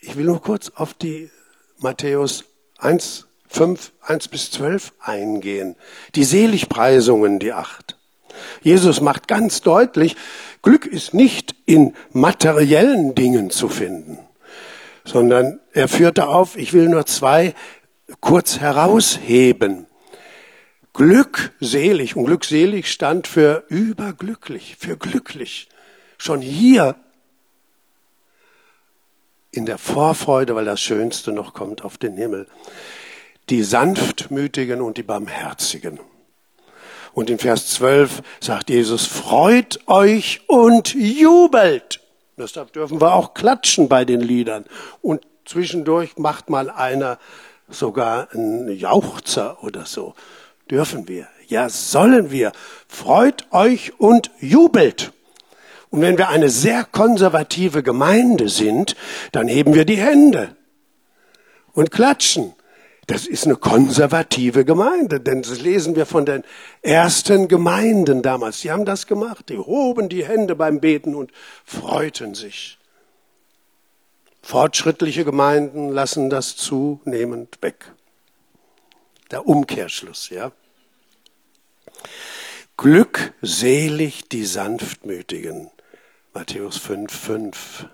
ich 0.00 0.16
will 0.16 0.24
nur 0.24 0.40
kurz 0.40 0.70
auf 0.70 0.94
die 0.94 1.30
Matthäus 1.78 2.44
1, 2.78 3.26
5, 3.48 3.92
1 4.00 4.28
bis 4.28 4.50
12 4.52 4.92
eingehen. 5.00 5.76
Die 6.14 6.24
Seligpreisungen, 6.24 7.38
die 7.38 7.52
acht. 7.52 7.99
Jesus 8.62 9.00
macht 9.00 9.28
ganz 9.28 9.60
deutlich, 9.62 10.16
Glück 10.62 10.86
ist 10.86 11.14
nicht 11.14 11.54
in 11.66 11.94
materiellen 12.12 13.14
Dingen 13.14 13.50
zu 13.50 13.68
finden, 13.68 14.18
sondern 15.04 15.60
er 15.72 15.88
führte 15.88 16.28
auf, 16.28 16.56
ich 16.56 16.72
will 16.72 16.88
nur 16.88 17.06
zwei 17.06 17.54
kurz 18.20 18.58
herausheben. 18.58 19.86
Glückselig 20.92 22.16
und 22.16 22.24
glückselig 22.24 22.90
stand 22.90 23.26
für 23.26 23.64
überglücklich, 23.68 24.76
für 24.78 24.96
glücklich. 24.96 25.68
Schon 26.18 26.40
hier 26.40 26.96
in 29.52 29.66
der 29.66 29.78
Vorfreude, 29.78 30.54
weil 30.54 30.64
das 30.64 30.80
Schönste 30.80 31.32
noch 31.32 31.54
kommt 31.54 31.84
auf 31.84 31.96
den 31.96 32.16
Himmel. 32.16 32.46
Die 33.48 33.62
Sanftmütigen 33.62 34.80
und 34.80 34.96
die 34.96 35.02
Barmherzigen. 35.02 35.98
Und 37.12 37.30
in 37.30 37.38
Vers 37.38 37.68
12 37.68 38.22
sagt 38.40 38.70
Jesus, 38.70 39.06
freut 39.06 39.80
euch 39.86 40.42
und 40.46 40.94
jubelt. 40.94 42.00
Deshalb 42.36 42.72
dürfen 42.72 43.00
wir 43.00 43.14
auch 43.14 43.34
klatschen 43.34 43.88
bei 43.88 44.04
den 44.04 44.20
Liedern. 44.20 44.64
Und 45.02 45.26
zwischendurch 45.44 46.16
macht 46.16 46.48
mal 46.48 46.70
einer 46.70 47.18
sogar 47.68 48.28
einen 48.32 48.70
Jauchzer 48.70 49.62
oder 49.62 49.84
so. 49.86 50.14
Dürfen 50.70 51.08
wir. 51.08 51.28
Ja, 51.48 51.68
sollen 51.68 52.30
wir. 52.30 52.52
Freut 52.88 53.46
euch 53.52 53.98
und 53.98 54.30
jubelt. 54.40 55.12
Und 55.90 56.00
wenn 56.00 56.16
wir 56.16 56.28
eine 56.28 56.48
sehr 56.48 56.84
konservative 56.84 57.82
Gemeinde 57.82 58.48
sind, 58.48 58.94
dann 59.32 59.48
heben 59.48 59.74
wir 59.74 59.84
die 59.84 59.96
Hände 59.96 60.56
und 61.72 61.90
klatschen. 61.90 62.54
Das 63.10 63.26
ist 63.26 63.44
eine 63.44 63.56
konservative 63.56 64.64
Gemeinde, 64.64 65.18
denn 65.18 65.42
das 65.42 65.60
lesen 65.60 65.96
wir 65.96 66.06
von 66.06 66.24
den 66.24 66.44
ersten 66.80 67.48
Gemeinden 67.48 68.22
damals. 68.22 68.60
Die 68.60 68.70
haben 68.70 68.84
das 68.84 69.08
gemacht. 69.08 69.48
Die 69.48 69.58
hoben 69.58 70.08
die 70.08 70.24
Hände 70.24 70.54
beim 70.54 70.78
Beten 70.78 71.16
und 71.16 71.32
freuten 71.64 72.36
sich. 72.36 72.78
Fortschrittliche 74.42 75.24
Gemeinden 75.24 75.88
lassen 75.88 76.30
das 76.30 76.54
zunehmend 76.54 77.60
weg. 77.62 77.92
Der 79.32 79.44
Umkehrschluss, 79.44 80.28
ja. 80.30 80.52
Glückselig 82.76 84.28
die 84.28 84.44
Sanftmütigen. 84.44 85.68
Matthäus 86.32 86.76
5, 86.76 87.12
5. 87.12 87.86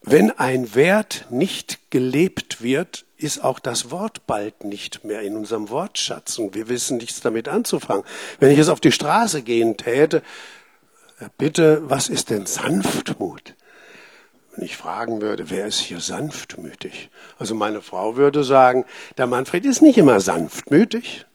Wenn 0.00 0.30
ein 0.38 0.74
Wert 0.74 1.26
nicht 1.30 1.90
gelebt 1.90 2.62
wird, 2.62 3.04
ist 3.16 3.42
auch 3.42 3.58
das 3.58 3.90
Wort 3.90 4.26
bald 4.26 4.64
nicht 4.64 5.04
mehr 5.04 5.22
in 5.22 5.36
unserem 5.36 5.70
Wortschatz 5.70 6.38
und 6.38 6.54
wir 6.54 6.68
wissen 6.68 6.98
nichts 6.98 7.20
damit 7.20 7.48
anzufangen. 7.48 8.04
Wenn 8.38 8.52
ich 8.52 8.58
jetzt 8.58 8.68
auf 8.68 8.80
die 8.80 8.92
Straße 8.92 9.42
gehen 9.42 9.76
täte, 9.76 10.22
bitte, 11.36 11.82
was 11.90 12.08
ist 12.08 12.30
denn 12.30 12.46
Sanftmut? 12.46 13.54
Wenn 14.54 14.64
ich 14.64 14.76
fragen 14.76 15.20
würde, 15.20 15.50
wer 15.50 15.66
ist 15.66 15.80
hier 15.80 16.00
sanftmütig? 16.00 17.10
Also 17.38 17.56
meine 17.56 17.82
Frau 17.82 18.16
würde 18.16 18.44
sagen, 18.44 18.84
der 19.16 19.26
Manfred 19.26 19.66
ist 19.66 19.82
nicht 19.82 19.98
immer 19.98 20.20
sanftmütig, 20.20 21.26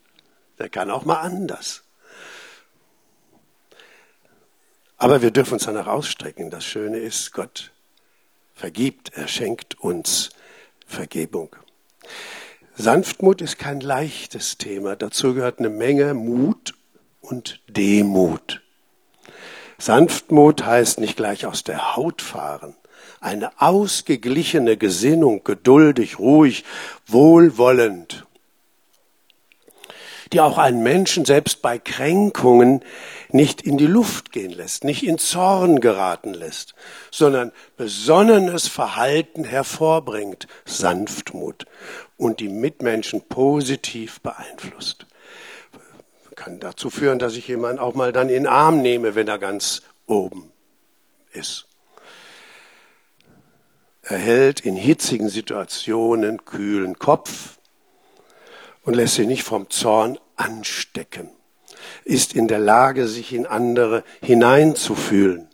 der 0.58 0.70
kann 0.70 0.90
auch 0.90 1.04
mal 1.04 1.20
anders. 1.20 1.84
Aber 4.98 5.22
wir 5.22 5.32
dürfen 5.32 5.56
uns 5.56 5.66
danach 5.66 5.88
ausstrecken. 5.88 6.50
Das 6.50 6.64
Schöne 6.64 7.00
ist, 7.00 7.34
Gott 7.34 7.73
vergibt, 8.54 9.12
er 9.16 9.28
schenkt 9.28 9.80
uns 9.80 10.30
Vergebung. 10.86 11.56
Sanftmut 12.76 13.42
ist 13.42 13.60
kein 13.60 13.82
leichtes 13.82 14.58
Thema. 14.58 14.96
Dazu 14.96 15.34
gehört 15.34 15.60
eine 15.60 15.70
Menge 15.70 16.14
Mut 16.14 16.74
und 17.22 17.62
Demut. 17.68 18.62
Sanftmut 19.78 20.66
heißt 20.66 21.00
nicht 21.00 21.16
gleich 21.16 21.46
aus 21.46 21.64
der 21.64 21.96
Haut 21.96 22.22
fahren. 22.22 22.76
Eine 23.20 23.62
ausgeglichene 23.62 24.78
Gesinnung, 24.78 25.44
geduldig, 25.44 26.20
ruhig, 26.20 26.64
wohlwollend, 27.06 28.26
die 30.34 30.42
auch 30.42 30.58
einen 30.58 30.82
Menschen 30.82 31.26
selbst 31.26 31.62
bei 31.62 31.78
Kränkungen 31.78 32.84
nicht 33.30 33.62
in 33.62 33.78
die 33.78 33.88
Luft 33.88 34.32
gehen 34.32 34.52
lässt, 34.52 34.84
nicht 34.84 35.04
in 35.04 35.18
Zorn 35.18 35.80
geraten 35.80 36.34
lässt, 36.34 36.74
sondern 37.12 37.52
besonnenes 37.78 38.68
Verhalten 38.68 39.44
hervorbringt, 39.44 40.48
Sanftmut 40.66 41.66
und 42.18 42.40
die 42.40 42.50
Mitmenschen 42.50 43.22
positiv 43.22 44.22
beeinflusst. 44.22 45.06
Kann 46.36 46.60
dazu 46.60 46.90
führen, 46.90 47.20
dass 47.20 47.36
ich 47.36 47.48
jemanden 47.48 47.80
auch 47.80 47.94
mal 47.94 48.12
dann 48.12 48.28
in 48.28 48.44
den 48.44 48.48
Arm 48.48 48.82
nehme, 48.82 49.14
wenn 49.14 49.28
er 49.28 49.38
ganz 49.38 49.84
oben 50.08 50.52
ist. 51.32 51.68
Er 54.02 54.18
hält 54.18 54.60
in 54.62 54.76
hitzigen 54.76 55.30
Situationen 55.30 56.44
kühlen 56.44 57.00
Kopf 57.00 57.58
und 58.84 58.96
lässt 58.96 59.16
sich 59.16 59.28
nicht 59.28 59.44
vom 59.44 59.70
Zorn 59.70 60.20
anstecken 60.36 61.30
ist 62.04 62.34
in 62.34 62.48
der 62.48 62.60
Lage, 62.60 63.08
sich 63.08 63.34
in 63.34 63.46
andere 63.46 64.04
hineinzufühlen. 64.22 65.50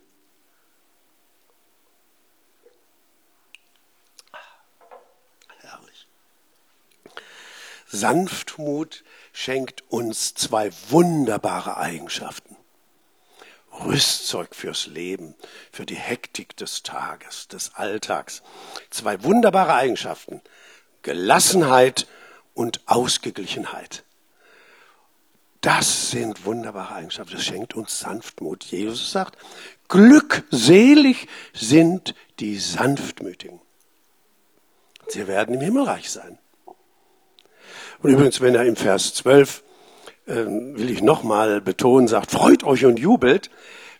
Herrlich. 5.60 6.08
Sanftmut 7.88 9.04
schenkt 9.32 9.84
uns 9.90 10.34
zwei 10.34 10.72
wunderbare 10.90 11.78
Eigenschaften. 11.78 12.56
Rüstzeug 13.86 14.56
fürs 14.56 14.88
Leben, 14.88 15.36
für 15.72 15.86
die 15.86 15.96
Hektik 15.96 16.58
des 16.58 16.84
Tages, 16.84 17.48
des 17.48 17.76
Alltags. 17.76 18.42
Zwei 18.90 19.24
wunderbare 19.24 19.74
Eigenschaften. 19.74 20.42
Gelassenheit 21.02 22.08
und 22.54 22.82
Ausgeglichenheit. 22.88 24.04
Das 25.62 26.12
sind 26.12 26.46
wunderbare 26.46 26.96
Eigenschaften. 26.96 27.36
Das 27.36 27.44
schenkt 27.44 27.76
uns 27.76 28.00
Sanftmut. 28.00 28.64
Jesus 28.64 29.12
sagt, 29.12 29.38
glückselig 29.90 31.28
sind 31.54 32.16
die 32.40 32.58
Sanftmütigen. 32.58 33.60
Sie 35.08 35.28
werden 35.28 35.56
im 35.56 35.62
Himmelreich 35.62 36.10
sein. 36.10 36.38
Und 38.02 38.12
übrigens, 38.12 38.40
wenn 38.40 38.56
er 38.56 38.66
im 38.66 38.78
Vers 38.78 39.14
12 39.16 39.64
ähm, 40.28 40.78
will 40.78 40.90
ich 40.90 41.02
nochmal 41.02 41.60
betonen, 41.60 42.08
sagt, 42.08 42.32
freut 42.32 42.64
euch 42.64 42.86
und 42.86 43.00
jubelt. 43.00 43.50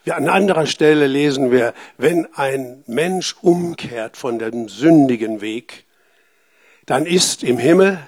Wir, 0.04 0.16
an 0.16 0.30
anderer 0.30 0.66
Stelle 0.66 1.08
lesen 1.08 1.52
wir, 1.52 1.74
wenn 1.98 2.28
ein 2.36 2.84
Mensch 2.88 3.36
umkehrt 3.42 4.16
von 4.16 4.40
dem 4.40 4.70
sündigen 4.70 5.42
Weg, 5.42 5.86
dann 6.86 7.06
ist 7.06 7.44
im 7.44 7.58
Himmel 7.58 8.00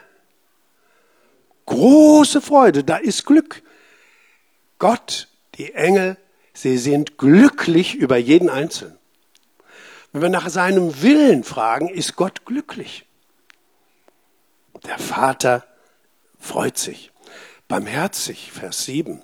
große 1.72 2.42
Freude, 2.42 2.84
da 2.84 2.98
ist 2.98 3.26
Glück. 3.26 3.64
Gott, 4.78 5.28
die 5.56 5.74
Engel, 5.74 6.18
sie 6.54 6.78
sind 6.78 7.18
glücklich 7.18 7.96
über 7.96 8.18
jeden 8.18 8.50
Einzelnen. 8.50 8.98
Wenn 10.12 10.22
wir 10.22 10.30
nach 10.30 10.50
seinem 10.50 11.02
Willen 11.02 11.44
fragen, 11.44 11.88
ist 11.88 12.16
Gott 12.16 12.46
glücklich. 12.46 13.06
Der 14.86 15.00
Vater 15.00 15.64
freut 16.40 16.78
sich. 16.78 17.12
Barmherzig, 17.68 18.52
Vers 18.52 18.84
7. 18.86 19.22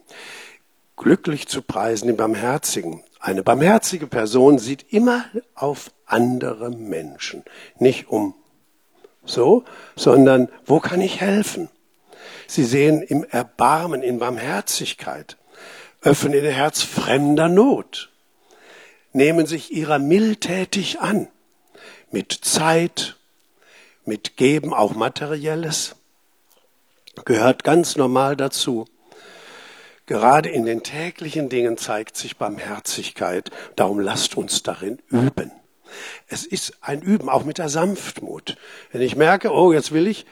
Glücklich 0.95 1.47
zu 1.47 1.61
preisen, 1.61 2.07
den 2.07 2.15
Barmherzigen. 2.15 3.03
Eine 3.19 3.43
barmherzige 3.43 4.07
Person 4.07 4.57
sieht 4.57 4.93
immer 4.93 5.25
auf 5.53 5.91
andere 6.05 6.69
Menschen. 6.69 7.43
Nicht 7.77 8.07
um 8.07 8.35
so, 9.25 9.65
sondern 9.97 10.47
wo 10.65 10.79
kann 10.79 11.01
ich 11.01 11.19
helfen? 11.19 11.69
Sie 12.47 12.63
sehen 12.63 13.01
im 13.01 13.25
Erbarmen, 13.25 14.01
in 14.01 14.19
Barmherzigkeit, 14.19 15.37
öffnen 16.01 16.33
ihr 16.33 16.51
Herz 16.51 16.81
fremder 16.81 17.49
Not, 17.49 18.09
nehmen 19.11 19.45
sich 19.45 19.71
ihrer 19.71 19.99
mildtätig 19.99 21.01
an, 21.01 21.27
mit 22.09 22.31
Zeit, 22.31 23.17
mit 24.05 24.37
Geben 24.37 24.73
auch 24.73 24.95
materielles, 24.95 25.95
gehört 27.25 27.63
ganz 27.65 27.97
normal 27.97 28.37
dazu. 28.37 28.85
Gerade 30.05 30.47
in 30.47 30.65
den 30.65 30.83
täglichen 30.83 31.49
Dingen 31.49 31.77
zeigt 31.77 32.15
sich 32.15 32.37
Barmherzigkeit, 32.37 33.51
darum 33.75 33.99
lasst 33.99 34.37
uns 34.37 34.63
darin 34.63 34.99
üben. 35.09 35.51
Es 36.27 36.45
ist 36.45 36.77
ein 36.81 37.01
Üben, 37.01 37.27
auch 37.27 37.43
mit 37.43 37.57
der 37.57 37.67
Sanftmut. 37.67 38.57
Wenn 38.91 39.01
ich 39.01 39.17
merke, 39.17 39.51
oh, 39.51 39.73
jetzt 39.73 39.91
will 39.91 40.07
ich, 40.07 40.25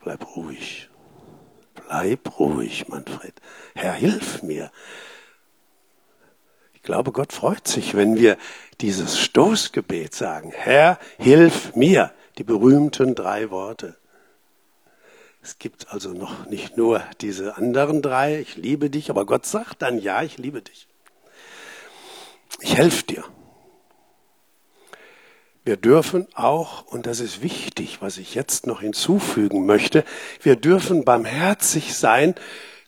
bleib 0.00 0.36
ruhig. 0.36 0.88
Bleib 1.74 2.38
ruhig, 2.38 2.88
Manfred. 2.88 3.34
Herr, 3.74 3.92
hilf 3.92 4.42
mir. 4.42 4.70
Ich 6.74 6.82
glaube, 6.82 7.12
Gott 7.12 7.32
freut 7.32 7.68
sich, 7.68 7.94
wenn 7.94 8.16
wir 8.16 8.36
dieses 8.80 9.18
Stoßgebet 9.18 10.14
sagen. 10.14 10.52
Herr, 10.54 10.98
hilf 11.18 11.74
mir. 11.76 12.12
Die 12.38 12.44
berühmten 12.44 13.14
drei 13.14 13.50
Worte. 13.50 13.96
Es 15.42 15.58
gibt 15.58 15.92
also 15.92 16.10
noch 16.10 16.46
nicht 16.46 16.76
nur 16.76 17.02
diese 17.20 17.56
anderen 17.56 18.00
drei, 18.00 18.40
ich 18.40 18.56
liebe 18.56 18.90
dich, 18.90 19.10
aber 19.10 19.26
Gott 19.26 19.44
sagt 19.44 19.82
dann, 19.82 19.98
ja, 19.98 20.22
ich 20.22 20.38
liebe 20.38 20.62
dich. 20.62 20.86
Ich 22.60 22.76
helfe 22.76 23.04
dir. 23.04 23.24
Wir 25.64 25.76
dürfen 25.76 26.26
auch, 26.34 26.86
und 26.86 27.06
das 27.06 27.20
ist 27.20 27.42
wichtig, 27.42 27.98
was 28.00 28.18
ich 28.18 28.34
jetzt 28.34 28.66
noch 28.66 28.80
hinzufügen 28.80 29.64
möchte, 29.64 30.04
wir 30.42 30.56
dürfen 30.56 31.04
barmherzig 31.04 31.94
sein 31.94 32.34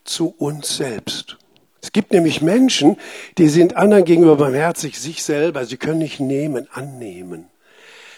zu 0.02 0.34
uns 0.36 0.76
selbst. 0.76 1.38
Es 1.80 1.92
gibt 1.92 2.12
nämlich 2.12 2.42
Menschen, 2.42 2.96
die 3.38 3.48
sind 3.48 3.76
anderen 3.76 4.04
gegenüber 4.04 4.36
barmherzig, 4.36 4.98
sich 4.98 5.22
selber. 5.22 5.66
Sie 5.66 5.76
können 5.76 5.98
nicht 5.98 6.18
nehmen, 6.18 6.66
annehmen. 6.72 7.48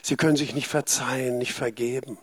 Sie 0.03 0.16
können 0.16 0.37
sich 0.37 0.55
nicht 0.55 0.69
verzeihen, 0.69 1.37
nicht 1.37 1.53
vergeben. 1.53 2.16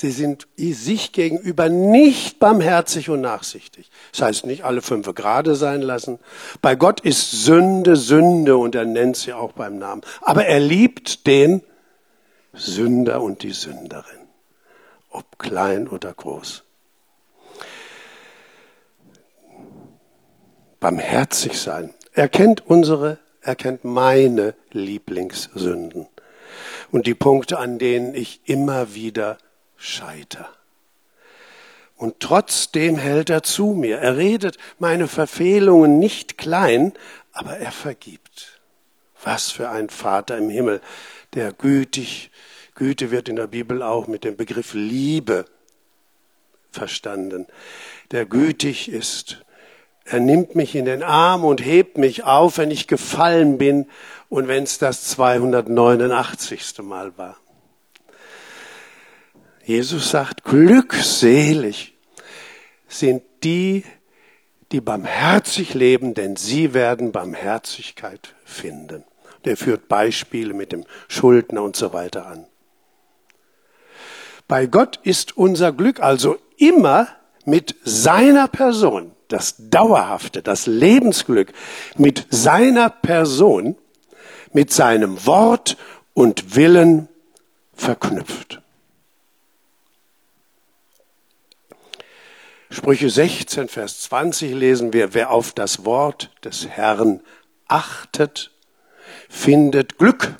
Sie 0.00 0.12
sind 0.12 0.46
sich 0.56 1.10
gegenüber 1.10 1.68
nicht 1.68 2.38
barmherzig 2.38 3.10
und 3.10 3.20
nachsichtig. 3.20 3.90
Das 4.12 4.22
heißt 4.22 4.46
nicht 4.46 4.62
alle 4.62 4.80
fünf 4.80 5.12
gerade 5.12 5.56
sein 5.56 5.82
lassen. 5.82 6.20
Bei 6.62 6.76
Gott 6.76 7.00
ist 7.00 7.32
Sünde 7.32 7.96
Sünde 7.96 8.58
und 8.58 8.76
er 8.76 8.84
nennt 8.84 9.16
sie 9.16 9.32
auch 9.32 9.50
beim 9.50 9.76
Namen. 9.76 10.02
Aber 10.20 10.46
er 10.46 10.60
liebt 10.60 11.26
den 11.26 11.62
Sünder 12.52 13.22
und 13.22 13.42
die 13.42 13.50
Sünderin, 13.50 14.28
ob 15.10 15.36
klein 15.36 15.88
oder 15.88 16.14
groß. 16.14 16.62
Barmherzig 20.78 21.60
sein. 21.60 21.92
Er 22.12 22.28
kennt 22.28 22.64
unsere, 22.64 23.18
er 23.40 23.56
kennt 23.56 23.82
meine 23.82 24.54
Lieblingssünden 24.70 26.06
und 26.92 27.08
die 27.08 27.14
Punkte, 27.14 27.58
an 27.58 27.80
denen 27.80 28.14
ich 28.14 28.42
immer 28.44 28.94
wieder 28.94 29.38
scheiter. 29.78 30.48
Und 31.96 32.20
trotzdem 32.20 32.96
hält 32.96 33.30
er 33.30 33.42
zu 33.42 33.68
mir. 33.68 33.98
Er 33.98 34.16
redet 34.16 34.56
meine 34.78 35.08
Verfehlungen 35.08 35.98
nicht 35.98 36.38
klein, 36.38 36.92
aber 37.32 37.56
er 37.58 37.72
vergibt. 37.72 38.60
Was 39.24 39.50
für 39.50 39.70
ein 39.70 39.88
Vater 39.88 40.38
im 40.38 40.48
Himmel, 40.48 40.80
der 41.34 41.52
gütig, 41.52 42.30
Güte 42.76 43.10
wird 43.10 43.28
in 43.28 43.34
der 43.34 43.48
Bibel 43.48 43.82
auch 43.82 44.06
mit 44.06 44.22
dem 44.22 44.36
Begriff 44.36 44.74
Liebe 44.74 45.44
verstanden, 46.70 47.46
der 48.12 48.26
gütig 48.26 48.88
ist. 48.88 49.44
Er 50.04 50.20
nimmt 50.20 50.54
mich 50.54 50.76
in 50.76 50.84
den 50.84 51.02
Arm 51.02 51.44
und 51.44 51.64
hebt 51.64 51.98
mich 51.98 52.22
auf, 52.22 52.58
wenn 52.58 52.70
ich 52.70 52.86
gefallen 52.86 53.58
bin 53.58 53.86
und 54.28 54.46
wenn 54.46 54.62
es 54.62 54.78
das 54.78 55.04
289. 55.08 56.78
Mal 56.82 57.18
war. 57.18 57.36
Jesus 59.68 60.08
sagt, 60.08 60.44
glückselig 60.44 61.92
sind 62.88 63.22
die, 63.44 63.84
die 64.72 64.80
barmherzig 64.80 65.74
leben, 65.74 66.14
denn 66.14 66.36
sie 66.36 66.72
werden 66.72 67.12
Barmherzigkeit 67.12 68.34
finden. 68.46 69.04
Der 69.44 69.58
führt 69.58 69.86
Beispiele 69.86 70.54
mit 70.54 70.72
dem 70.72 70.86
Schuldner 71.06 71.62
und 71.62 71.76
so 71.76 71.92
weiter 71.92 72.26
an. 72.26 72.46
Bei 74.46 74.64
Gott 74.64 75.00
ist 75.02 75.36
unser 75.36 75.72
Glück 75.72 76.00
also 76.00 76.38
immer 76.56 77.08
mit 77.44 77.74
seiner 77.84 78.48
Person, 78.48 79.12
das 79.28 79.56
Dauerhafte, 79.58 80.40
das 80.40 80.64
Lebensglück, 80.64 81.52
mit 81.98 82.26
seiner 82.30 82.88
Person, 82.88 83.76
mit 84.54 84.72
seinem 84.72 85.26
Wort 85.26 85.76
und 86.14 86.56
Willen 86.56 87.08
verknüpft. 87.74 88.62
Sprüche 92.70 93.08
16, 93.08 93.68
Vers 93.68 94.00
20 94.02 94.52
lesen 94.52 94.92
wir, 94.92 95.14
wer 95.14 95.30
auf 95.30 95.52
das 95.52 95.84
Wort 95.84 96.30
des 96.44 96.68
Herrn 96.68 97.20
achtet, 97.66 98.50
findet 99.28 99.98
Glück. 99.98 100.36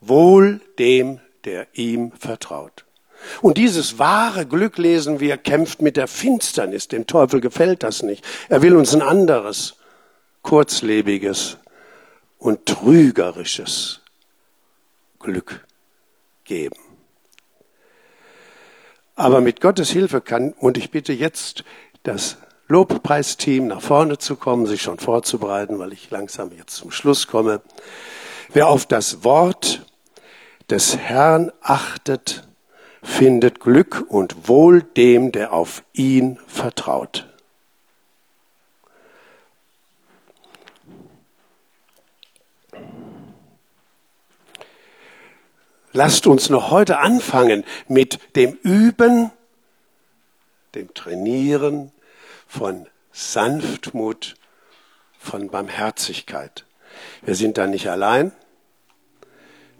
Wohl 0.00 0.60
dem, 0.78 1.20
der 1.44 1.66
ihm 1.72 2.12
vertraut. 2.12 2.84
Und 3.40 3.58
dieses 3.58 3.98
wahre 3.98 4.46
Glück, 4.46 4.78
lesen 4.78 5.18
wir, 5.18 5.38
kämpft 5.38 5.82
mit 5.82 5.96
der 5.96 6.06
Finsternis. 6.06 6.88
Dem 6.88 7.06
Teufel 7.06 7.40
gefällt 7.40 7.82
das 7.82 8.02
nicht. 8.02 8.24
Er 8.48 8.62
will 8.62 8.76
uns 8.76 8.94
ein 8.94 9.02
anderes, 9.02 9.76
kurzlebiges 10.42 11.56
und 12.38 12.66
trügerisches 12.66 14.02
Glück 15.18 15.66
geben. 16.44 16.83
Aber 19.16 19.40
mit 19.40 19.60
Gottes 19.60 19.90
Hilfe 19.90 20.20
kann, 20.20 20.52
und 20.52 20.76
ich 20.76 20.90
bitte 20.90 21.12
jetzt 21.12 21.64
das 22.02 22.38
Lobpreisteam 22.66 23.66
nach 23.66 23.80
vorne 23.80 24.18
zu 24.18 24.36
kommen, 24.36 24.66
sich 24.66 24.82
schon 24.82 24.98
vorzubereiten, 24.98 25.78
weil 25.78 25.92
ich 25.92 26.10
langsam 26.10 26.50
jetzt 26.56 26.76
zum 26.76 26.90
Schluss 26.90 27.26
komme. 27.26 27.60
Wer 28.52 28.68
auf 28.68 28.86
das 28.86 29.22
Wort 29.22 29.86
des 30.70 30.96
Herrn 30.96 31.52
achtet, 31.60 32.48
findet 33.02 33.60
Glück 33.60 34.04
und 34.08 34.48
Wohl 34.48 34.82
dem, 34.82 35.30
der 35.30 35.52
auf 35.52 35.84
ihn 35.92 36.38
vertraut. 36.46 37.33
Lasst 45.96 46.26
uns 46.26 46.50
noch 46.50 46.72
heute 46.72 46.98
anfangen 46.98 47.62
mit 47.86 48.18
dem 48.34 48.58
Üben, 48.64 49.30
dem 50.74 50.92
Trainieren 50.92 51.92
von 52.48 52.86
Sanftmut, 53.12 54.34
von 55.20 55.50
Barmherzigkeit. 55.50 56.64
Wir 57.22 57.36
sind 57.36 57.58
da 57.58 57.68
nicht 57.68 57.88
allein. 57.88 58.32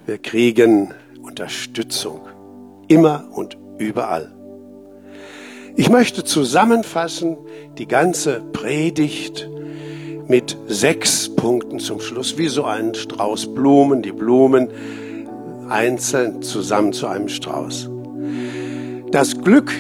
Wir 0.07 0.19
kriegen 0.19 0.95
Unterstützung. 1.21 2.29
Immer 2.87 3.29
und 3.33 3.59
überall. 3.79 4.33
Ich 5.75 5.89
möchte 5.89 6.23
zusammenfassen 6.23 7.37
die 7.77 7.89
ganze 7.89 8.41
Predigt 8.53 9.49
mit 10.29 10.57
sechs 10.69 11.35
Punkten 11.35 11.81
zum 11.81 12.01
Schluss, 12.01 12.39
wie 12.39 12.47
so 12.47 12.65
ein 12.65 12.95
Strauß 12.95 13.53
Blumen, 13.53 14.01
die 14.01 14.13
Blumen 14.13 14.71
einzeln 15.69 16.43
zusammen 16.43 16.93
zu 16.93 17.07
einem 17.07 17.29
Strauß. 17.29 17.91
Das 19.11 19.41
Glück, 19.41 19.73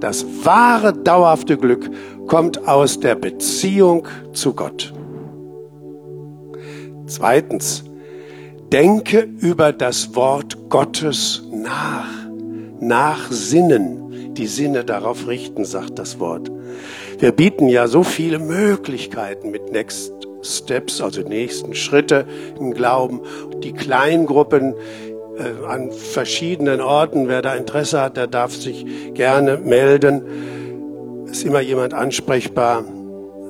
Das 0.00 0.26
wahre, 0.44 0.92
dauerhafte 0.92 1.56
Glück 1.56 1.88
kommt 2.26 2.68
aus 2.68 3.00
der 3.00 3.14
Beziehung 3.14 4.06
zu 4.34 4.52
Gott. 4.52 4.92
Zweitens, 7.06 7.84
denke 8.70 9.28
über 9.38 9.72
das 9.72 10.14
Wort 10.14 10.68
Gottes 10.68 11.42
nach. 11.50 12.08
Nachsinnen, 12.80 14.34
die 14.34 14.46
Sinne 14.46 14.84
darauf 14.84 15.26
richten, 15.26 15.64
sagt 15.64 15.98
das 15.98 16.20
Wort. 16.20 16.50
Wir 17.18 17.32
bieten 17.32 17.68
ja 17.68 17.86
so 17.86 18.02
viele 18.02 18.38
Möglichkeiten 18.38 19.50
mit 19.50 19.72
Next 19.72 20.12
Steps, 20.42 21.00
also 21.00 21.22
nächsten 21.22 21.74
Schritte 21.74 22.26
im 22.60 22.74
Glauben. 22.74 23.20
Die 23.62 23.72
Kleingruppen 23.72 24.74
äh, 25.38 25.66
an 25.66 25.90
verschiedenen 25.90 26.80
Orten. 26.80 27.28
Wer 27.28 27.42
da 27.42 27.54
Interesse 27.54 28.00
hat, 28.00 28.16
der 28.16 28.26
darf 28.26 28.54
sich 28.54 28.86
gerne 29.14 29.58
melden. 29.58 30.22
Ist 31.30 31.44
immer 31.44 31.60
jemand 31.60 31.94
ansprechbar. 31.94 32.84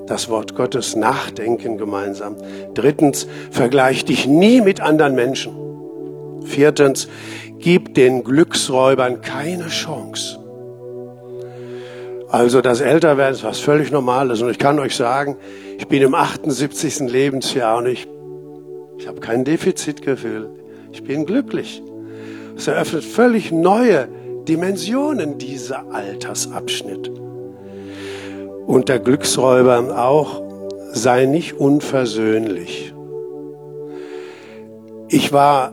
Das 0.06 0.28
Wort 0.28 0.54
Gottes 0.54 0.96
nachdenken 0.96 1.78
gemeinsam. 1.78 2.36
Drittens, 2.74 3.26
vergleich 3.50 4.04
dich 4.04 4.26
nie 4.26 4.60
mit 4.60 4.80
anderen 4.80 5.14
Menschen. 5.14 5.52
Viertens, 6.44 7.08
gib 7.58 7.94
den 7.94 8.22
Glücksräubern 8.22 9.22
keine 9.22 9.68
Chance. 9.68 10.38
Also 12.28 12.60
das 12.60 12.80
Älterwerden 12.80 13.34
ist 13.34 13.44
was 13.44 13.60
völlig 13.60 13.92
Normales. 13.92 14.42
Und 14.42 14.50
ich 14.50 14.58
kann 14.58 14.78
euch 14.78 14.96
sagen, 14.96 15.36
ich 15.78 15.86
bin 15.86 16.02
im 16.02 16.14
78. 16.14 17.00
Lebensjahr 17.00 17.78
und 17.78 17.86
ich, 17.86 18.06
ich 18.98 19.06
habe 19.06 19.20
kein 19.20 19.44
Defizitgefühl. 19.44 20.63
Ich 20.94 21.02
bin 21.02 21.26
glücklich. 21.26 21.82
Es 22.56 22.68
eröffnet 22.68 23.02
völlig 23.02 23.50
neue 23.50 24.06
Dimensionen, 24.46 25.38
dieser 25.38 25.92
Altersabschnitt. 25.92 27.10
Und 28.64 28.88
der 28.88 29.00
Glücksräuber 29.00 29.98
auch, 29.98 30.40
sei 30.92 31.26
nicht 31.26 31.54
unversöhnlich. 31.54 32.94
Ich 35.08 35.32
war 35.32 35.72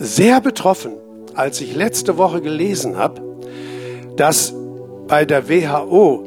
sehr 0.00 0.40
betroffen, 0.40 0.94
als 1.34 1.60
ich 1.60 1.76
letzte 1.76 2.18
Woche 2.18 2.40
gelesen 2.40 2.96
habe, 2.96 3.22
dass 4.16 4.52
bei 5.06 5.24
der 5.24 5.48
WHO, 5.48 6.24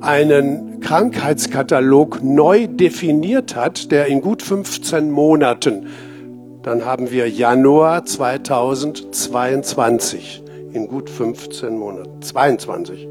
einen 0.00 0.71
Krankheitskatalog 0.82 2.22
neu 2.22 2.66
definiert 2.66 3.56
hat, 3.56 3.90
der 3.90 4.04
in 4.06 4.20
gut 4.20 4.42
15 4.42 5.10
Monaten, 5.10 5.86
dann 6.62 6.84
haben 6.84 7.10
wir 7.10 7.30
Januar 7.30 8.04
2022, 8.04 10.42
in 10.72 10.88
gut 10.88 11.08
15 11.08 11.78
Monaten, 11.78 12.20
22, 12.20 13.08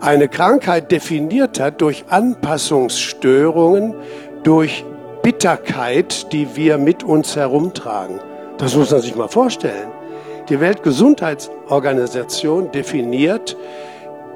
eine 0.00 0.26
Krankheit 0.28 0.90
definiert 0.90 1.60
hat 1.60 1.80
durch 1.80 2.06
Anpassungsstörungen, 2.08 3.94
durch 4.42 4.84
Bitterkeit, 5.22 6.32
die 6.32 6.56
wir 6.56 6.76
mit 6.76 7.04
uns 7.04 7.36
herumtragen. 7.36 8.18
Das 8.58 8.74
muss 8.74 8.90
man 8.90 9.00
sich 9.00 9.14
mal 9.14 9.28
vorstellen. 9.28 9.92
Die 10.48 10.58
Weltgesundheitsorganisation 10.58 12.72
definiert 12.72 13.56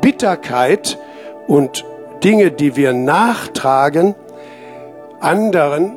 Bitterkeit 0.01 0.99
und 1.47 1.85
Dinge, 2.25 2.51
die 2.51 2.77
wir 2.77 2.93
nachtragen, 2.93 4.15
anderen 5.21 5.97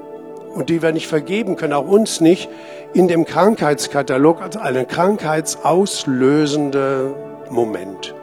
und 0.53 0.69
die 0.69 0.81
wir 0.81 0.91
nicht 0.91 1.07
vergeben 1.07 1.55
können, 1.55 1.73
auch 1.73 1.87
uns 1.87 2.19
nicht, 2.21 2.49
in 2.93 3.07
dem 3.07 3.25
Krankheitskatalog 3.25 4.41
als 4.41 4.57
einen 4.57 4.87
krankheitsauslösende 4.87 7.13
Moment. 7.49 8.15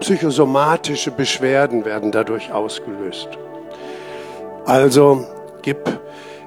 Psychosomatische 0.00 1.10
Beschwerden 1.10 1.84
werden 1.84 2.10
dadurch 2.10 2.50
ausgelöst. 2.52 3.28
Also 4.64 5.26
gib 5.62 6.00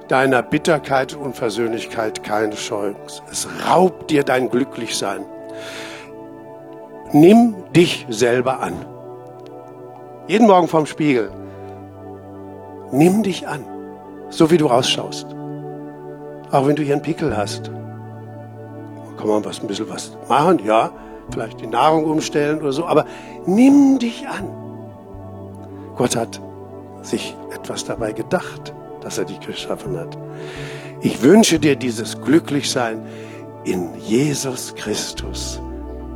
deiner 0.07 0.41
Bitterkeit 0.41 1.15
und 1.15 1.35
Versöhnlichkeit 1.35 2.23
keine 2.23 2.55
Chance. 2.55 3.21
Es 3.31 3.47
raubt 3.67 4.09
dir 4.09 4.23
dein 4.23 4.49
Glücklichsein. 4.49 5.23
Nimm 7.11 7.55
dich 7.75 8.07
selber 8.09 8.59
an. 8.59 8.92
Jeden 10.27 10.47
Morgen 10.47 10.67
vorm 10.67 10.85
Spiegel. 10.85 11.31
Nimm 12.91 13.23
dich 13.23 13.47
an, 13.47 13.63
so 14.29 14.51
wie 14.51 14.57
du 14.57 14.69
ausschaust. 14.69 15.27
Auch 16.51 16.67
wenn 16.67 16.75
du 16.75 16.83
hier 16.83 16.93
einen 16.93 17.01
Pickel 17.01 17.35
hast. 17.35 17.71
Kann 19.17 19.27
man 19.27 19.45
was, 19.45 19.61
ein 19.61 19.67
bisschen 19.67 19.89
was 19.89 20.15
machen, 20.29 20.59
ja. 20.63 20.91
Vielleicht 21.31 21.61
die 21.61 21.67
Nahrung 21.67 22.05
umstellen 22.05 22.59
oder 22.61 22.73
so. 22.73 22.85
Aber 22.85 23.05
nimm 23.45 23.97
dich 23.99 24.27
an. 24.27 24.47
Gott 25.95 26.15
hat 26.15 26.41
sich 27.01 27.35
etwas 27.53 27.85
dabei 27.85 28.11
gedacht 28.11 28.73
dass 29.03 29.17
er 29.17 29.25
dich 29.25 29.39
geschaffen 29.41 29.97
hat. 29.97 30.17
Ich 31.01 31.21
wünsche 31.21 31.59
dir 31.59 31.75
dieses 31.75 32.19
Glücklichsein 32.21 33.05
in 33.65 33.89
Jesus 33.99 34.73
Christus, 34.75 35.61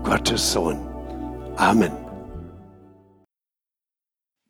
Gottes 0.04 0.54
Sohn. 0.54 0.80
Amen. 1.58 2.07